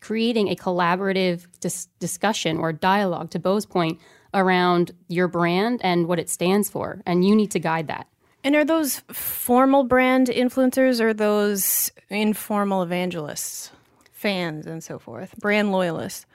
creating 0.00 0.48
a 0.48 0.56
collaborative 0.56 1.46
dis- 1.60 1.88
discussion 1.98 2.58
or 2.58 2.72
dialogue, 2.72 3.30
to 3.30 3.38
Bo's 3.38 3.66
point, 3.66 3.98
around 4.34 4.92
your 5.08 5.28
brand 5.28 5.80
and 5.82 6.06
what 6.06 6.18
it 6.18 6.28
stands 6.28 6.68
for. 6.68 7.02
And 7.06 7.26
you 7.26 7.34
need 7.34 7.50
to 7.52 7.58
guide 7.58 7.88
that. 7.88 8.06
And 8.44 8.54
are 8.54 8.64
those 8.64 9.00
formal 9.12 9.82
brand 9.82 10.28
influencers 10.28 11.00
or 11.00 11.12
those 11.12 11.90
informal 12.10 12.82
evangelists, 12.82 13.72
fans, 14.12 14.66
and 14.66 14.84
so 14.84 15.00
forth, 15.00 15.34
brand 15.38 15.72
loyalists? 15.72 16.26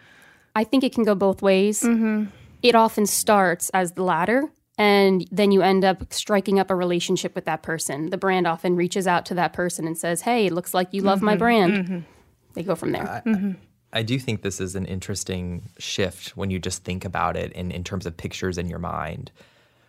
I 0.56 0.66
think 0.66 0.84
it 0.84 0.94
can 0.94 1.06
go 1.06 1.16
both 1.16 1.42
ways. 1.42 1.82
Mm-hmm. 1.82 2.26
It 2.62 2.76
often 2.76 3.06
starts 3.06 3.70
as 3.70 3.94
the 3.94 4.04
latter, 4.04 4.52
and 4.78 5.26
then 5.32 5.52
you 5.52 5.62
end 5.62 5.86
up 5.86 6.12
striking 6.12 6.60
up 6.60 6.70
a 6.70 6.76
relationship 6.76 7.34
with 7.34 7.46
that 7.46 7.64
person. 7.64 8.10
The 8.10 8.18
brand 8.18 8.46
often 8.46 8.76
reaches 8.76 9.08
out 9.08 9.26
to 9.28 9.34
that 9.36 9.54
person 9.54 9.88
and 9.88 9.98
says, 9.98 10.22
Hey, 10.22 10.48
it 10.48 10.54
looks 10.54 10.74
like 10.74 10.90
you 10.92 11.02
love 11.02 11.20
mm-hmm. 11.20 11.26
my 11.26 11.36
brand. 11.38 11.74
Mm-hmm. 11.74 12.00
They 12.53 12.63
go 12.63 12.75
from 12.75 12.91
there. 12.91 13.22
mm-hmm. 13.25 13.51
I 13.93 14.03
do 14.03 14.17
think 14.17 14.41
this 14.41 14.62
is 14.62 14.75
an 14.75 14.86
interesting 14.86 15.70
shift 15.77 16.38
when 16.38 16.50
you 16.50 16.60
just 16.60 16.84
think 16.84 17.03
about 17.03 17.36
it 17.36 17.51
in, 17.53 17.72
in 17.72 17.84
terms 17.84 18.05
of 18.05 18.15
pictures 18.15 18.58
in 18.58 18.70
your 18.70 18.79
mind. 18.79 19.31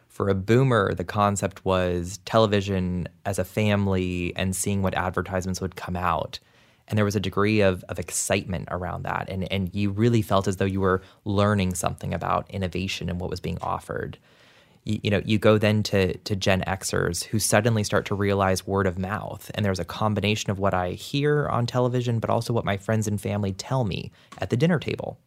For 0.08 0.28
a 0.28 0.34
boomer, 0.34 0.92
the 0.92 1.04
concept 1.04 1.64
was 1.64 2.18
television 2.24 3.08
as 3.24 3.38
a 3.38 3.44
family 3.44 4.32
and 4.36 4.54
seeing 4.54 4.82
what 4.82 4.94
advertisements 4.94 5.60
would 5.60 5.76
come 5.76 5.96
out. 5.96 6.40
And 6.88 6.98
there 6.98 7.04
was 7.04 7.16
a 7.16 7.20
degree 7.20 7.60
of, 7.60 7.84
of 7.88 7.98
excitement 7.98 8.68
around 8.70 9.04
that. 9.04 9.28
And, 9.30 9.50
and 9.52 9.72
you 9.72 9.90
really 9.90 10.20
felt 10.20 10.48
as 10.48 10.56
though 10.56 10.64
you 10.64 10.80
were 10.80 11.00
learning 11.24 11.74
something 11.74 12.12
about 12.12 12.50
innovation 12.50 13.08
and 13.08 13.20
what 13.20 13.30
was 13.30 13.40
being 13.40 13.58
offered 13.62 14.18
you, 14.84 15.00
you, 15.04 15.10
know, 15.10 15.22
you 15.24 15.38
go 15.38 15.58
then 15.58 15.82
to 15.84 16.16
to 16.18 16.36
Gen 16.36 16.62
Xers 16.66 17.24
who 17.24 17.38
suddenly 17.38 17.84
start 17.84 18.06
to 18.06 18.14
realize 18.14 18.66
word 18.66 18.86
of 18.86 18.98
mouth, 18.98 19.50
and 19.54 19.64
there's 19.64 19.78
a 19.78 19.84
combination 19.84 20.50
of 20.50 20.58
what 20.58 20.74
I 20.74 20.92
hear 20.92 21.48
on 21.48 21.66
television, 21.66 22.18
but 22.18 22.30
also 22.30 22.52
what 22.52 22.64
my 22.64 22.76
friends 22.76 23.06
and 23.06 23.20
family 23.20 23.52
tell 23.52 23.84
me 23.84 24.10
at 24.38 24.50
the 24.50 24.56
dinner 24.56 24.78
table. 24.78 25.18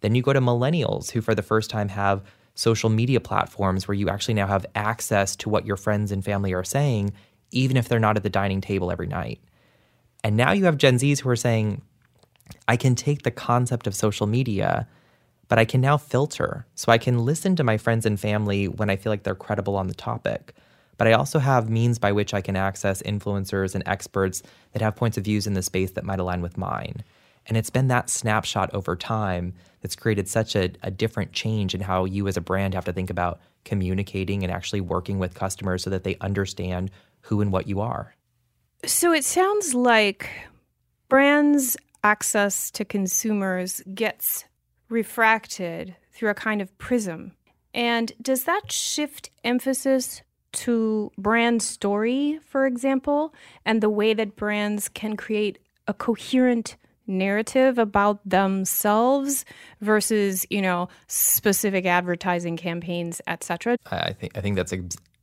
Then 0.00 0.14
you 0.14 0.22
go 0.22 0.32
to 0.32 0.40
millennials 0.40 1.10
who, 1.10 1.20
for 1.20 1.34
the 1.34 1.42
first 1.42 1.70
time, 1.70 1.88
have 1.88 2.22
social 2.54 2.90
media 2.90 3.20
platforms 3.20 3.86
where 3.86 3.94
you 3.94 4.08
actually 4.08 4.34
now 4.34 4.46
have 4.46 4.66
access 4.74 5.36
to 5.36 5.48
what 5.48 5.66
your 5.66 5.76
friends 5.76 6.10
and 6.10 6.24
family 6.24 6.52
are 6.52 6.64
saying, 6.64 7.12
even 7.52 7.76
if 7.76 7.88
they're 7.88 8.00
not 8.00 8.16
at 8.16 8.22
the 8.22 8.30
dining 8.30 8.60
table 8.60 8.90
every 8.90 9.06
night. 9.06 9.40
And 10.24 10.36
now 10.36 10.52
you 10.52 10.64
have 10.64 10.76
Gen 10.76 10.98
Zs 10.98 11.20
who 11.20 11.28
are 11.30 11.36
saying, 11.36 11.82
I 12.66 12.76
can 12.76 12.94
take 12.94 13.22
the 13.22 13.30
concept 13.30 13.86
of 13.86 13.94
social 13.94 14.26
media 14.26 14.88
but 15.50 15.58
I 15.58 15.64
can 15.64 15.80
now 15.80 15.96
filter. 15.96 16.64
So 16.76 16.92
I 16.92 16.96
can 16.96 17.24
listen 17.24 17.56
to 17.56 17.64
my 17.64 17.76
friends 17.76 18.06
and 18.06 18.18
family 18.18 18.68
when 18.68 18.88
I 18.88 18.94
feel 18.94 19.10
like 19.10 19.24
they're 19.24 19.34
credible 19.34 19.76
on 19.76 19.88
the 19.88 19.94
topic. 19.94 20.54
But 20.96 21.08
I 21.08 21.12
also 21.12 21.40
have 21.40 21.68
means 21.68 21.98
by 21.98 22.12
which 22.12 22.32
I 22.32 22.40
can 22.40 22.54
access 22.54 23.02
influencers 23.02 23.74
and 23.74 23.82
experts 23.84 24.44
that 24.72 24.80
have 24.80 24.94
points 24.94 25.18
of 25.18 25.24
views 25.24 25.48
in 25.48 25.54
the 25.54 25.62
space 25.62 25.90
that 25.92 26.04
might 26.04 26.20
align 26.20 26.40
with 26.40 26.56
mine. 26.56 27.02
And 27.46 27.56
it's 27.56 27.68
been 27.68 27.88
that 27.88 28.08
snapshot 28.08 28.72
over 28.72 28.94
time 28.94 29.54
that's 29.80 29.96
created 29.96 30.28
such 30.28 30.54
a, 30.54 30.70
a 30.84 30.90
different 30.90 31.32
change 31.32 31.74
in 31.74 31.80
how 31.80 32.04
you 32.04 32.28
as 32.28 32.36
a 32.36 32.40
brand 32.40 32.74
have 32.74 32.84
to 32.84 32.92
think 32.92 33.10
about 33.10 33.40
communicating 33.64 34.44
and 34.44 34.52
actually 34.52 34.80
working 34.80 35.18
with 35.18 35.34
customers 35.34 35.82
so 35.82 35.90
that 35.90 36.04
they 36.04 36.16
understand 36.20 36.92
who 37.22 37.40
and 37.40 37.50
what 37.50 37.66
you 37.66 37.80
are. 37.80 38.14
So 38.86 39.12
it 39.12 39.24
sounds 39.24 39.74
like 39.74 40.30
brands' 41.08 41.76
access 42.04 42.70
to 42.70 42.84
consumers 42.84 43.82
gets 43.92 44.44
refracted 44.90 45.96
through 46.12 46.30
a 46.30 46.34
kind 46.34 46.60
of 46.60 46.76
prism. 46.78 47.32
And 47.72 48.12
does 48.20 48.44
that 48.44 48.70
shift 48.70 49.30
emphasis 49.44 50.22
to 50.52 51.12
brand 51.16 51.62
story, 51.62 52.40
for 52.44 52.66
example, 52.66 53.32
and 53.64 53.80
the 53.80 53.88
way 53.88 54.12
that 54.14 54.36
brands 54.36 54.88
can 54.88 55.16
create 55.16 55.58
a 55.86 55.94
coherent 55.94 56.76
narrative 57.06 57.78
about 57.78 58.20
themselves 58.28 59.44
versus, 59.80 60.46
you 60.50 60.60
know, 60.60 60.88
specific 61.06 61.86
advertising 61.86 62.56
campaigns, 62.56 63.20
etc.? 63.26 63.76
I 63.90 64.12
think 64.12 64.36
I 64.36 64.40
think 64.40 64.56
that's 64.56 64.74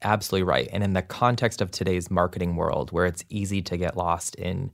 absolutely 0.02 0.44
right. 0.44 0.70
And 0.72 0.84
in 0.84 0.94
the 0.94 1.02
context 1.02 1.62
of 1.62 1.72
today's 1.72 2.10
marketing 2.10 2.56
world 2.56 2.92
where 2.92 3.06
it's 3.06 3.24
easy 3.30 3.62
to 3.64 3.78
get 3.78 3.98
lost 3.98 4.36
in 4.36 4.72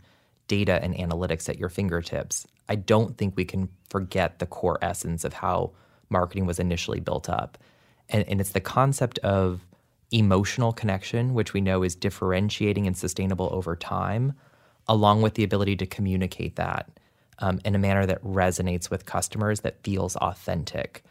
data 0.53 0.75
and 0.83 0.93
analytics 0.95 1.49
at 1.49 1.57
your 1.57 1.69
fingertips, 1.69 2.45
I 2.69 2.75
don't 2.75 3.17
think 3.17 3.35
we 3.35 3.45
can 3.45 3.69
forget 3.89 4.37
the 4.37 4.45
core 4.45 4.77
essence 4.81 5.25
of 5.25 5.33
how 5.33 5.71
marketing 6.09 6.45
was 6.45 6.59
initially 6.59 6.99
built 6.99 7.27
up. 7.27 7.57
And, 8.09 8.23
and 8.29 8.39
it's 8.39 8.51
the 8.51 8.61
concept 8.79 9.17
of 9.19 9.65
emotional 10.11 10.71
connection, 10.71 11.33
which 11.33 11.53
we 11.53 11.61
know 11.61 11.81
is 11.81 11.95
differentiating 11.95 12.85
and 12.85 12.95
sustainable 12.95 13.49
over 13.51 13.75
time, 13.75 14.33
along 14.87 15.23
with 15.23 15.33
the 15.33 15.43
ability 15.43 15.75
to 15.77 15.87
communicate 15.87 16.55
that 16.55 16.85
um, 17.39 17.59
in 17.65 17.73
a 17.73 17.79
manner 17.79 18.05
that 18.05 18.23
resonates 18.23 18.91
with 18.91 19.07
customers, 19.07 19.61
that 19.61 19.81
feels 19.83 20.15
authentic. 20.17 21.03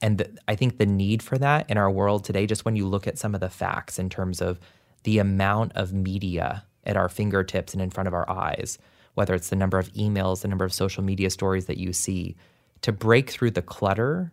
And 0.00 0.18
the, 0.18 0.38
I 0.48 0.56
think 0.56 0.78
the 0.78 0.86
need 0.86 1.22
for 1.22 1.38
that 1.38 1.70
in 1.70 1.78
our 1.78 1.90
world 1.90 2.24
today, 2.24 2.46
just 2.46 2.64
when 2.64 2.74
you 2.74 2.86
look 2.88 3.06
at 3.06 3.18
some 3.18 3.34
of 3.34 3.40
the 3.40 3.50
facts 3.50 3.98
in 3.98 4.08
terms 4.08 4.40
of 4.40 4.58
the 5.04 5.18
amount 5.18 5.72
of 5.76 5.92
media 5.92 6.64
at 6.88 6.96
our 6.96 7.08
fingertips 7.08 7.72
and 7.72 7.80
in 7.80 7.90
front 7.90 8.08
of 8.08 8.14
our 8.14 8.28
eyes, 8.28 8.78
whether 9.14 9.34
it's 9.34 9.50
the 9.50 9.56
number 9.56 9.78
of 9.78 9.92
emails, 9.92 10.42
the 10.42 10.48
number 10.48 10.64
of 10.64 10.72
social 10.72 11.04
media 11.04 11.30
stories 11.30 11.66
that 11.66 11.76
you 11.76 11.92
see, 11.92 12.34
to 12.82 12.90
break 12.90 13.30
through 13.30 13.52
the 13.52 13.62
clutter 13.62 14.32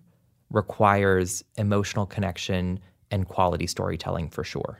requires 0.49 1.43
emotional 1.57 2.05
connection 2.05 2.79
and 3.11 3.27
quality 3.27 3.67
storytelling 3.67 4.29
for 4.29 4.43
sure. 4.43 4.79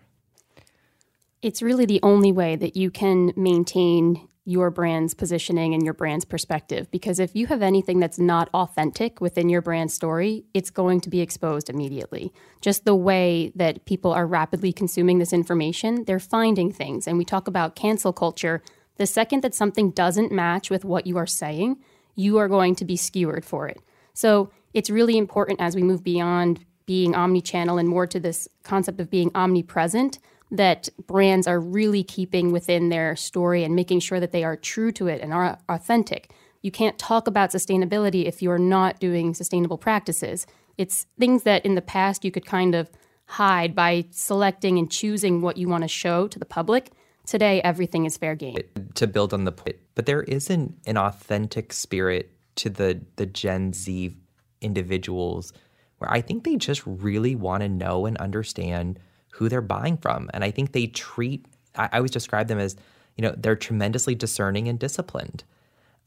It's 1.41 1.61
really 1.61 1.85
the 1.85 1.99
only 2.01 2.31
way 2.31 2.55
that 2.55 2.75
you 2.75 2.89
can 2.89 3.33
maintain 3.35 4.27
your 4.45 4.69
brand's 4.69 5.13
positioning 5.13 5.73
and 5.73 5.83
your 5.83 5.93
brand's 5.93 6.23
perspective. 6.23 6.89
Because 6.91 7.19
if 7.19 7.35
you 7.35 7.47
have 7.47 7.63
anything 7.63 7.99
that's 7.99 8.19
not 8.19 8.49
authentic 8.53 9.19
within 9.19 9.49
your 9.49 9.61
brand 9.61 9.91
story, 9.91 10.45
it's 10.53 10.69
going 10.69 11.01
to 11.01 11.09
be 11.09 11.19
exposed 11.19 11.69
immediately. 11.69 12.31
Just 12.61 12.85
the 12.85 12.95
way 12.95 13.51
that 13.55 13.85
people 13.85 14.13
are 14.13 14.27
rapidly 14.27 14.71
consuming 14.71 15.17
this 15.17 15.33
information, 15.33 16.05
they're 16.05 16.19
finding 16.19 16.71
things. 16.71 17.07
And 17.07 17.17
we 17.17 17.25
talk 17.25 17.47
about 17.47 17.75
cancel 17.75 18.13
culture 18.13 18.61
the 18.97 19.05
second 19.05 19.41
that 19.43 19.53
something 19.53 19.91
doesn't 19.91 20.31
match 20.31 20.69
with 20.69 20.85
what 20.85 21.05
you 21.05 21.17
are 21.17 21.27
saying, 21.27 21.77
you 22.15 22.37
are 22.37 22.47
going 22.47 22.75
to 22.75 22.85
be 22.85 22.95
skewered 22.95 23.43
for 23.43 23.67
it. 23.67 23.81
So 24.13 24.51
it's 24.73 24.89
really 24.89 25.17
important 25.17 25.59
as 25.59 25.75
we 25.75 25.83
move 25.83 26.03
beyond 26.03 26.65
being 26.85 27.15
omni-channel 27.15 27.77
and 27.77 27.89
more 27.89 28.07
to 28.07 28.19
this 28.19 28.47
concept 28.63 28.99
of 28.99 29.09
being 29.09 29.31
omnipresent 29.35 30.19
that 30.51 30.89
brands 31.07 31.47
are 31.47 31.59
really 31.59 32.03
keeping 32.03 32.51
within 32.51 32.89
their 32.89 33.15
story 33.15 33.63
and 33.63 33.75
making 33.75 33.99
sure 33.99 34.19
that 34.19 34.31
they 34.31 34.43
are 34.43 34.55
true 34.55 34.91
to 34.93 35.07
it 35.07 35.21
and 35.21 35.33
are 35.33 35.57
authentic. 35.69 36.31
You 36.61 36.71
can't 36.71 36.97
talk 36.97 37.27
about 37.27 37.51
sustainability 37.51 38.25
if 38.25 38.41
you're 38.41 38.57
not 38.57 38.99
doing 38.99 39.33
sustainable 39.33 39.77
practices. 39.77 40.47
It's 40.77 41.07
things 41.19 41.43
that 41.43 41.65
in 41.65 41.75
the 41.75 41.81
past 41.81 42.25
you 42.25 42.31
could 42.31 42.45
kind 42.45 42.75
of 42.75 42.89
hide 43.27 43.75
by 43.75 44.05
selecting 44.11 44.77
and 44.77 44.91
choosing 44.91 45.41
what 45.41 45.57
you 45.57 45.67
want 45.67 45.83
to 45.83 45.87
show 45.87 46.27
to 46.27 46.39
the 46.39 46.45
public. 46.45 46.91
Today, 47.25 47.59
everything 47.63 48.05
is 48.05 48.17
fair 48.17 48.35
game. 48.35 48.55
To 48.95 49.07
build 49.07 49.33
on 49.33 49.45
the 49.45 49.51
point, 49.51 49.77
but 49.95 50.05
there 50.05 50.21
isn't 50.23 50.75
an 50.85 50.97
authentic 50.97 51.73
spirit 51.73 52.31
to 52.55 52.69
the 52.69 53.01
the 53.15 53.25
Gen 53.25 53.73
Z 53.73 54.15
individuals 54.61 55.53
where 55.97 56.11
I 56.11 56.21
think 56.21 56.43
they 56.43 56.55
just 56.55 56.83
really 56.85 57.35
want 57.35 57.61
to 57.61 57.69
know 57.69 58.05
and 58.05 58.17
understand 58.17 58.99
who 59.35 59.49
they're 59.49 59.61
buying 59.61 59.97
from, 59.97 60.29
and 60.33 60.43
I 60.43 60.51
think 60.51 60.71
they 60.71 60.87
treat. 60.87 61.45
I, 61.75 61.89
I 61.91 61.97
always 61.97 62.11
describe 62.11 62.47
them 62.47 62.59
as, 62.59 62.75
you 63.15 63.21
know, 63.21 63.33
they're 63.37 63.55
tremendously 63.55 64.15
discerning 64.15 64.67
and 64.67 64.79
disciplined. 64.79 65.43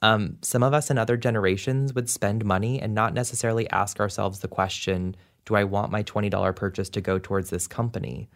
Um, 0.00 0.38
some 0.42 0.62
of 0.62 0.74
us 0.74 0.90
in 0.90 0.98
other 0.98 1.16
generations 1.16 1.94
would 1.94 2.08
spend 2.08 2.44
money 2.44 2.80
and 2.80 2.94
not 2.94 3.14
necessarily 3.14 3.68
ask 3.70 4.00
ourselves 4.00 4.40
the 4.40 4.48
question, 4.48 5.16
"Do 5.44 5.56
I 5.56 5.64
want 5.64 5.92
my 5.92 6.02
twenty 6.02 6.28
dollar 6.28 6.52
purchase 6.52 6.88
to 6.90 7.00
go 7.00 7.18
towards 7.18 7.50
this 7.50 7.66
company?" 7.66 8.28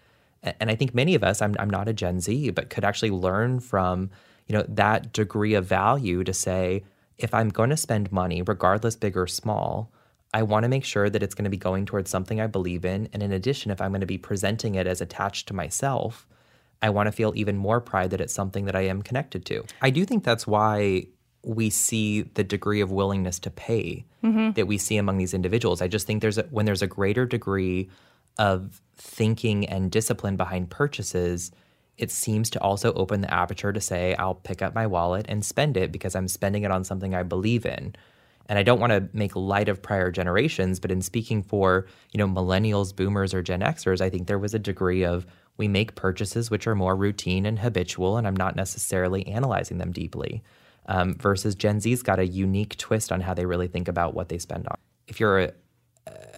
and 0.42 0.70
I 0.70 0.74
think 0.74 0.94
many 0.94 1.14
of 1.14 1.22
us, 1.22 1.40
I'm, 1.40 1.54
I'm 1.58 1.70
not 1.70 1.88
a 1.88 1.92
Gen 1.92 2.20
Z, 2.20 2.50
but 2.50 2.70
could 2.70 2.84
actually 2.84 3.10
learn 3.10 3.60
from, 3.60 4.10
you 4.46 4.56
know, 4.56 4.64
that 4.68 5.12
degree 5.12 5.54
of 5.54 5.66
value 5.66 6.24
to 6.24 6.32
say, 6.32 6.82
if 7.18 7.32
I'm 7.32 7.48
going 7.48 7.70
to 7.70 7.76
spend 7.76 8.10
money, 8.10 8.42
regardless 8.42 8.96
big 8.96 9.16
or 9.16 9.26
small, 9.26 9.92
I 10.34 10.42
want 10.42 10.64
to 10.64 10.68
make 10.68 10.84
sure 10.84 11.10
that 11.10 11.22
it's 11.22 11.34
going 11.34 11.44
to 11.44 11.50
be 11.50 11.56
going 11.56 11.84
towards 11.84 12.10
something 12.10 12.40
I 12.40 12.46
believe 12.46 12.84
in. 12.84 13.08
And 13.12 13.22
in 13.22 13.32
addition, 13.32 13.70
if 13.70 13.80
I'm 13.80 13.90
going 13.90 14.00
to 14.00 14.06
be 14.06 14.18
presenting 14.18 14.74
it 14.74 14.86
as 14.86 15.00
attached 15.00 15.48
to 15.48 15.54
myself, 15.54 16.26
I 16.80 16.90
want 16.90 17.06
to 17.06 17.12
feel 17.12 17.32
even 17.36 17.56
more 17.56 17.80
pride 17.80 18.10
that 18.10 18.20
it's 18.20 18.34
something 18.34 18.64
that 18.64 18.74
I 18.74 18.82
am 18.82 19.02
connected 19.02 19.44
to. 19.46 19.64
I 19.80 19.90
do 19.90 20.04
think 20.04 20.24
that's 20.24 20.46
why 20.46 21.06
we 21.44 21.70
see 21.70 22.22
the 22.22 22.44
degree 22.44 22.80
of 22.80 22.90
willingness 22.90 23.38
to 23.40 23.50
pay 23.50 24.04
mm-hmm. 24.22 24.52
that 24.52 24.66
we 24.66 24.78
see 24.78 24.96
among 24.96 25.18
these 25.18 25.34
individuals. 25.34 25.82
I 25.82 25.88
just 25.88 26.06
think 26.06 26.22
there's 26.22 26.38
a, 26.38 26.44
when 26.44 26.66
there's 26.66 26.82
a 26.82 26.86
greater 26.86 27.26
degree 27.26 27.90
of 28.38 28.80
thinking 28.96 29.66
and 29.66 29.90
discipline 29.90 30.36
behind 30.36 30.70
purchases, 30.70 31.50
it 31.98 32.10
seems 32.10 32.48
to 32.50 32.60
also 32.60 32.92
open 32.94 33.20
the 33.20 33.32
aperture 33.32 33.72
to 33.72 33.80
say, 33.80 34.14
I'll 34.14 34.34
pick 34.34 34.62
up 34.62 34.74
my 34.74 34.86
wallet 34.86 35.26
and 35.28 35.44
spend 35.44 35.76
it 35.76 35.92
because 35.92 36.14
I'm 36.14 36.28
spending 36.28 36.62
it 36.62 36.70
on 36.70 36.84
something 36.84 37.14
I 37.14 37.22
believe 37.22 37.66
in. 37.66 37.94
And 38.48 38.58
I 38.58 38.62
don't 38.62 38.80
want 38.80 38.92
to 38.92 39.08
make 39.12 39.34
light 39.36 39.68
of 39.68 39.82
prior 39.82 40.10
generations, 40.10 40.80
but 40.80 40.90
in 40.90 41.00
speaking 41.00 41.42
for, 41.42 41.86
you 42.12 42.18
know, 42.18 42.26
millennials, 42.26 42.94
boomers, 42.94 43.32
or 43.32 43.42
Gen 43.42 43.60
Xers, 43.60 44.00
I 44.00 44.10
think 44.10 44.26
there 44.26 44.38
was 44.38 44.54
a 44.54 44.58
degree 44.58 45.04
of 45.04 45.26
we 45.56 45.68
make 45.68 45.94
purchases 45.94 46.50
which 46.50 46.66
are 46.66 46.74
more 46.74 46.96
routine 46.96 47.46
and 47.46 47.58
habitual, 47.58 48.16
and 48.16 48.26
I'm 48.26 48.36
not 48.36 48.56
necessarily 48.56 49.26
analyzing 49.26 49.78
them 49.78 49.92
deeply. 49.92 50.42
Um, 50.86 51.14
versus 51.14 51.54
Gen 51.54 51.80
Z's 51.80 52.02
got 52.02 52.18
a 52.18 52.26
unique 52.26 52.76
twist 52.76 53.12
on 53.12 53.20
how 53.20 53.34
they 53.34 53.46
really 53.46 53.68
think 53.68 53.86
about 53.86 54.14
what 54.14 54.28
they 54.28 54.38
spend 54.38 54.66
on. 54.66 54.76
If 55.06 55.20
you're 55.20 55.38
a, 55.38 55.52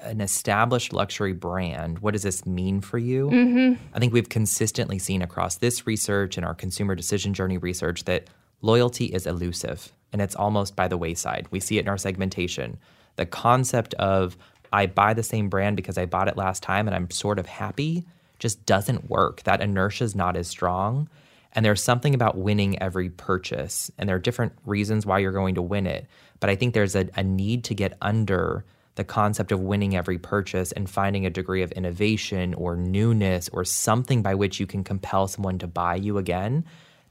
an 0.03 0.21
established 0.21 0.93
luxury 0.93 1.33
brand, 1.33 2.01
what 2.01 2.13
does 2.13 2.25
this 2.25 2.45
mean 2.45 2.83
for 2.83 2.99
you? 2.99 3.31
Mm-hmm. 3.31 3.83
I 3.95 3.99
think 3.99 4.13
we've 4.13 4.29
consistently 4.29 4.99
seen 4.99 5.23
across 5.23 5.57
this 5.57 5.87
research 5.87 6.37
and 6.37 6.45
our 6.45 6.55
consumer 6.55 6.95
decision 6.95 7.33
journey 7.33 7.57
research 7.57 8.05
that 8.05 8.29
loyalty 8.61 9.07
is 9.07 9.27
elusive 9.27 9.93
and 10.15 10.23
it's 10.23 10.37
almost 10.37 10.77
by 10.77 10.87
the 10.87 10.97
wayside. 10.97 11.49
We 11.51 11.59
see 11.59 11.77
it 11.77 11.83
in 11.83 11.89
our 11.89 11.99
segmentation. 11.99 12.79
The 13.17 13.27
concept 13.27 13.95
of 13.95 14.39
I 14.73 14.87
buy 14.87 15.13
the 15.13 15.25
same 15.25 15.49
brand 15.49 15.77
because 15.77 15.99
I 15.99 16.07
bought 16.07 16.29
it 16.29 16.37
last 16.37 16.63
time 16.63 16.87
and 16.87 16.95
I'm 16.95 17.11
sort 17.11 17.41
of 17.41 17.47
happy 17.47 18.07
just 18.39 18.65
doesn't 18.65 19.11
work. 19.11 19.43
That 19.43 19.61
inertia 19.61 20.05
is 20.05 20.15
not 20.15 20.37
as 20.37 20.47
strong. 20.47 21.09
And 21.53 21.65
there's 21.65 21.83
something 21.83 22.15
about 22.15 22.37
winning 22.37 22.81
every 22.81 23.11
purchase, 23.11 23.91
and 23.97 24.09
there 24.09 24.17
are 24.17 24.21
different 24.21 24.53
reasons 24.67 25.07
why 25.07 25.19
you're 25.19 25.33
going 25.33 25.55
to 25.55 25.63
win 25.63 25.87
it. 25.87 26.07
But 26.41 26.51
I 26.51 26.57
think 26.57 26.75
there's 26.75 26.97
a, 26.97 27.09
a 27.17 27.23
need 27.23 27.65
to 27.65 27.75
get 27.75 27.97
under 28.03 28.65
the 28.97 29.05
concept 29.05 29.51
of 29.51 29.61
winning 29.61 29.97
every 29.97 30.19
purchase 30.19 30.73
and 30.73 30.91
finding 30.91 31.27
a 31.27 31.31
degree 31.31 31.63
of 31.63 31.73
innovation 31.73 32.55
or 32.55 32.77
newness 32.77 33.49
or 33.51 33.65
something 33.65 34.23
by 34.23 34.35
which 34.35 34.61
you 34.61 34.67
can 34.67 34.85
compel 34.85 35.27
someone 35.27 35.59
to 35.59 35.67
buy 35.67 35.97
you 35.97 36.19
again 36.19 36.65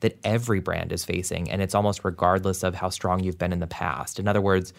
that 0.04 0.20
every 0.24 0.60
brand 0.60 0.92
is 0.92 1.06
facing. 1.06 1.50
And 1.50 1.62
it's 1.62 1.74
almost 1.74 2.04
regardless 2.04 2.62
of 2.62 2.76
how 2.76 2.90
strong 2.90 3.24
you've 3.24 3.38
been 3.38 3.54
in 3.54 3.60
the 3.60 3.68
past. 3.68 4.20
In 4.20 4.28
other 4.28 4.42
words, 4.42 4.74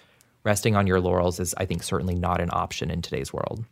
resting 0.45 0.77
on 0.77 0.87
your 0.87 1.01
laurels 1.01 1.41
is, 1.41 1.55
I 1.57 1.65
think, 1.65 1.83
certainly 1.83 2.15
not 2.15 2.43
an 2.43 2.51
option 2.53 2.91
in 2.91 3.01
today's 3.01 3.33
world. 3.33 3.65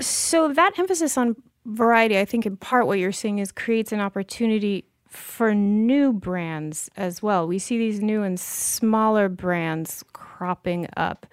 So 0.00 0.52
that 0.52 0.78
emphasis 0.78 1.18
on 1.18 1.34
variety, 1.64 2.16
I 2.16 2.24
think 2.24 2.46
in 2.46 2.56
part 2.56 2.86
what 2.86 3.00
you're 3.00 3.10
saying 3.10 3.40
is 3.40 3.50
creates 3.50 3.90
an 3.90 3.98
opportunity 3.98 4.84
for 5.08 5.52
new 5.52 6.12
brands 6.12 6.90
as 6.96 7.22
well. 7.22 7.48
We 7.48 7.58
see 7.58 7.76
these 7.76 8.00
new 8.00 8.22
and 8.22 8.38
smaller 8.38 9.28
brands 9.28 10.04
cropping 10.12 10.86
up. 10.96 11.26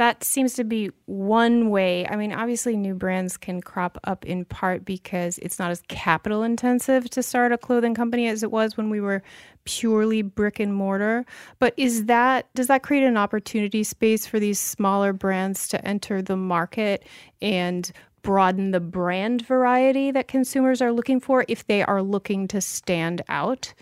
That 0.00 0.24
seems 0.24 0.54
to 0.54 0.64
be 0.64 0.90
one 1.04 1.68
way. 1.68 2.06
I 2.08 2.16
mean, 2.16 2.32
obviously, 2.32 2.74
new 2.74 2.94
brands 2.94 3.36
can 3.36 3.60
crop 3.60 3.98
up 4.04 4.24
in 4.24 4.46
part 4.46 4.86
because 4.86 5.36
it's 5.42 5.58
not 5.58 5.70
as 5.70 5.82
capital 5.88 6.42
intensive 6.42 7.10
to 7.10 7.22
start 7.22 7.52
a 7.52 7.58
clothing 7.58 7.94
company 7.94 8.26
as 8.26 8.42
it 8.42 8.50
was 8.50 8.78
when 8.78 8.88
we 8.88 9.02
were 9.02 9.22
purely 9.64 10.22
brick 10.22 10.58
and 10.58 10.74
mortar. 10.74 11.26
But 11.58 11.74
is 11.76 12.06
that 12.06 12.48
does 12.54 12.68
that 12.68 12.82
create 12.82 13.04
an 13.04 13.18
opportunity 13.18 13.84
space 13.84 14.26
for 14.26 14.40
these 14.40 14.58
smaller 14.58 15.12
brands 15.12 15.68
to 15.68 15.86
enter 15.86 16.22
the 16.22 16.34
market 16.34 17.04
and 17.42 17.92
broaden 18.22 18.70
the 18.70 18.80
brand 18.80 19.46
variety 19.46 20.10
that 20.12 20.28
consumers 20.28 20.80
are 20.80 20.92
looking 20.92 21.20
for 21.20 21.44
if 21.46 21.66
they 21.66 21.82
are 21.82 22.02
looking 22.02 22.48
to 22.48 22.62
stand 22.62 23.20
out? 23.28 23.74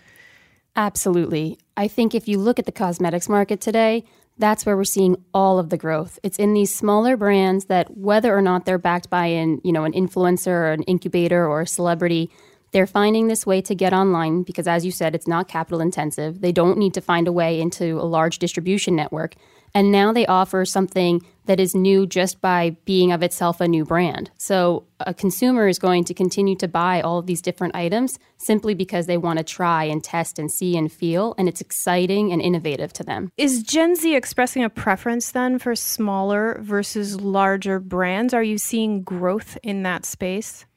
Absolutely. 0.75 1.57
I 1.77 1.87
think 1.87 2.13
if 2.13 2.27
you 2.27 2.39
look 2.39 2.59
at 2.59 2.65
the 2.65 2.73
cosmetics 2.73 3.29
market 3.29 3.61
today, 3.61 4.03
that's 4.39 4.65
where 4.65 4.77
we're 4.77 4.85
seeing 4.85 5.17
all 5.33 5.59
of 5.59 5.69
the 5.69 5.77
growth. 5.77 6.17
It's 6.23 6.39
in 6.39 6.53
these 6.53 6.73
smaller 6.73 7.17
brands 7.17 7.65
that 7.65 7.95
whether 7.97 8.35
or 8.35 8.41
not 8.41 8.65
they're 8.65 8.77
backed 8.77 9.09
by 9.09 9.27
an, 9.27 9.61
you 9.63 9.71
know, 9.71 9.83
an 9.83 9.91
influencer 9.91 10.47
or 10.47 10.71
an 10.71 10.83
incubator 10.83 11.45
or 11.45 11.61
a 11.61 11.67
celebrity, 11.67 12.31
they're 12.71 12.87
finding 12.87 13.27
this 13.27 13.45
way 13.45 13.61
to 13.61 13.75
get 13.75 13.93
online 13.93 14.43
because 14.43 14.67
as 14.67 14.85
you 14.85 14.91
said, 14.91 15.13
it's 15.13 15.27
not 15.27 15.47
capital 15.47 15.81
intensive. 15.81 16.41
They 16.41 16.51
don't 16.51 16.77
need 16.77 16.93
to 16.93 17.01
find 17.01 17.27
a 17.27 17.31
way 17.31 17.59
into 17.59 17.99
a 17.99 18.05
large 18.05 18.39
distribution 18.39 18.95
network. 18.95 19.35
And 19.73 19.91
now 19.91 20.13
they 20.13 20.25
offer 20.25 20.65
something 20.65 21.21
that 21.49 21.59
is 21.59 21.73
new 21.73 22.05
just 22.05 22.39
by 22.41 22.77
being 22.85 23.11
of 23.11 23.23
itself 23.23 23.59
a 23.59 23.67
new 23.67 23.83
brand. 23.83 24.29
So 24.37 24.85
a 24.99 25.15
consumer 25.15 25.67
is 25.67 25.79
going 25.79 26.03
to 26.03 26.13
continue 26.13 26.55
to 26.57 26.67
buy 26.67 27.01
all 27.01 27.17
of 27.17 27.25
these 27.25 27.41
different 27.41 27.75
items 27.75 28.19
simply 28.37 28.75
because 28.75 29.07
they 29.07 29.17
want 29.17 29.39
to 29.39 29.43
try 29.43 29.83
and 29.85 30.03
test 30.03 30.37
and 30.37 30.51
see 30.51 30.77
and 30.77 30.91
feel, 30.91 31.33
and 31.39 31.49
it's 31.49 31.59
exciting 31.59 32.31
and 32.31 32.39
innovative 32.39 32.93
to 32.93 33.03
them. 33.03 33.31
Is 33.35 33.63
Gen 33.63 33.95
Z 33.95 34.15
expressing 34.15 34.63
a 34.63 34.69
preference 34.69 35.31
then 35.31 35.57
for 35.57 35.75
smaller 35.75 36.59
versus 36.61 37.19
larger 37.19 37.79
brands? 37.79 38.31
Are 38.35 38.43
you 38.43 38.59
seeing 38.59 39.01
growth 39.01 39.57
in 39.63 39.81
that 39.81 40.05
space? 40.05 40.67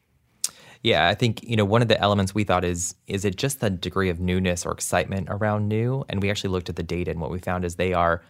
Yeah, 0.82 1.06
I 1.06 1.14
think 1.14 1.42
you 1.42 1.56
know 1.56 1.66
one 1.66 1.82
of 1.82 1.88
the 1.88 2.00
elements 2.00 2.34
we 2.34 2.44
thought 2.44 2.64
is 2.64 2.94
is 3.06 3.26
it 3.26 3.36
just 3.36 3.60
the 3.60 3.68
degree 3.68 4.08
of 4.08 4.20
newness 4.20 4.64
or 4.64 4.72
excitement 4.72 5.28
around 5.30 5.68
new, 5.68 6.06
and 6.08 6.22
we 6.22 6.30
actually 6.30 6.50
looked 6.50 6.70
at 6.70 6.76
the 6.76 6.82
data 6.82 7.10
and 7.10 7.20
what 7.20 7.30
we 7.30 7.40
found 7.40 7.66
is 7.66 7.74
they 7.74 7.92
are 7.92 8.22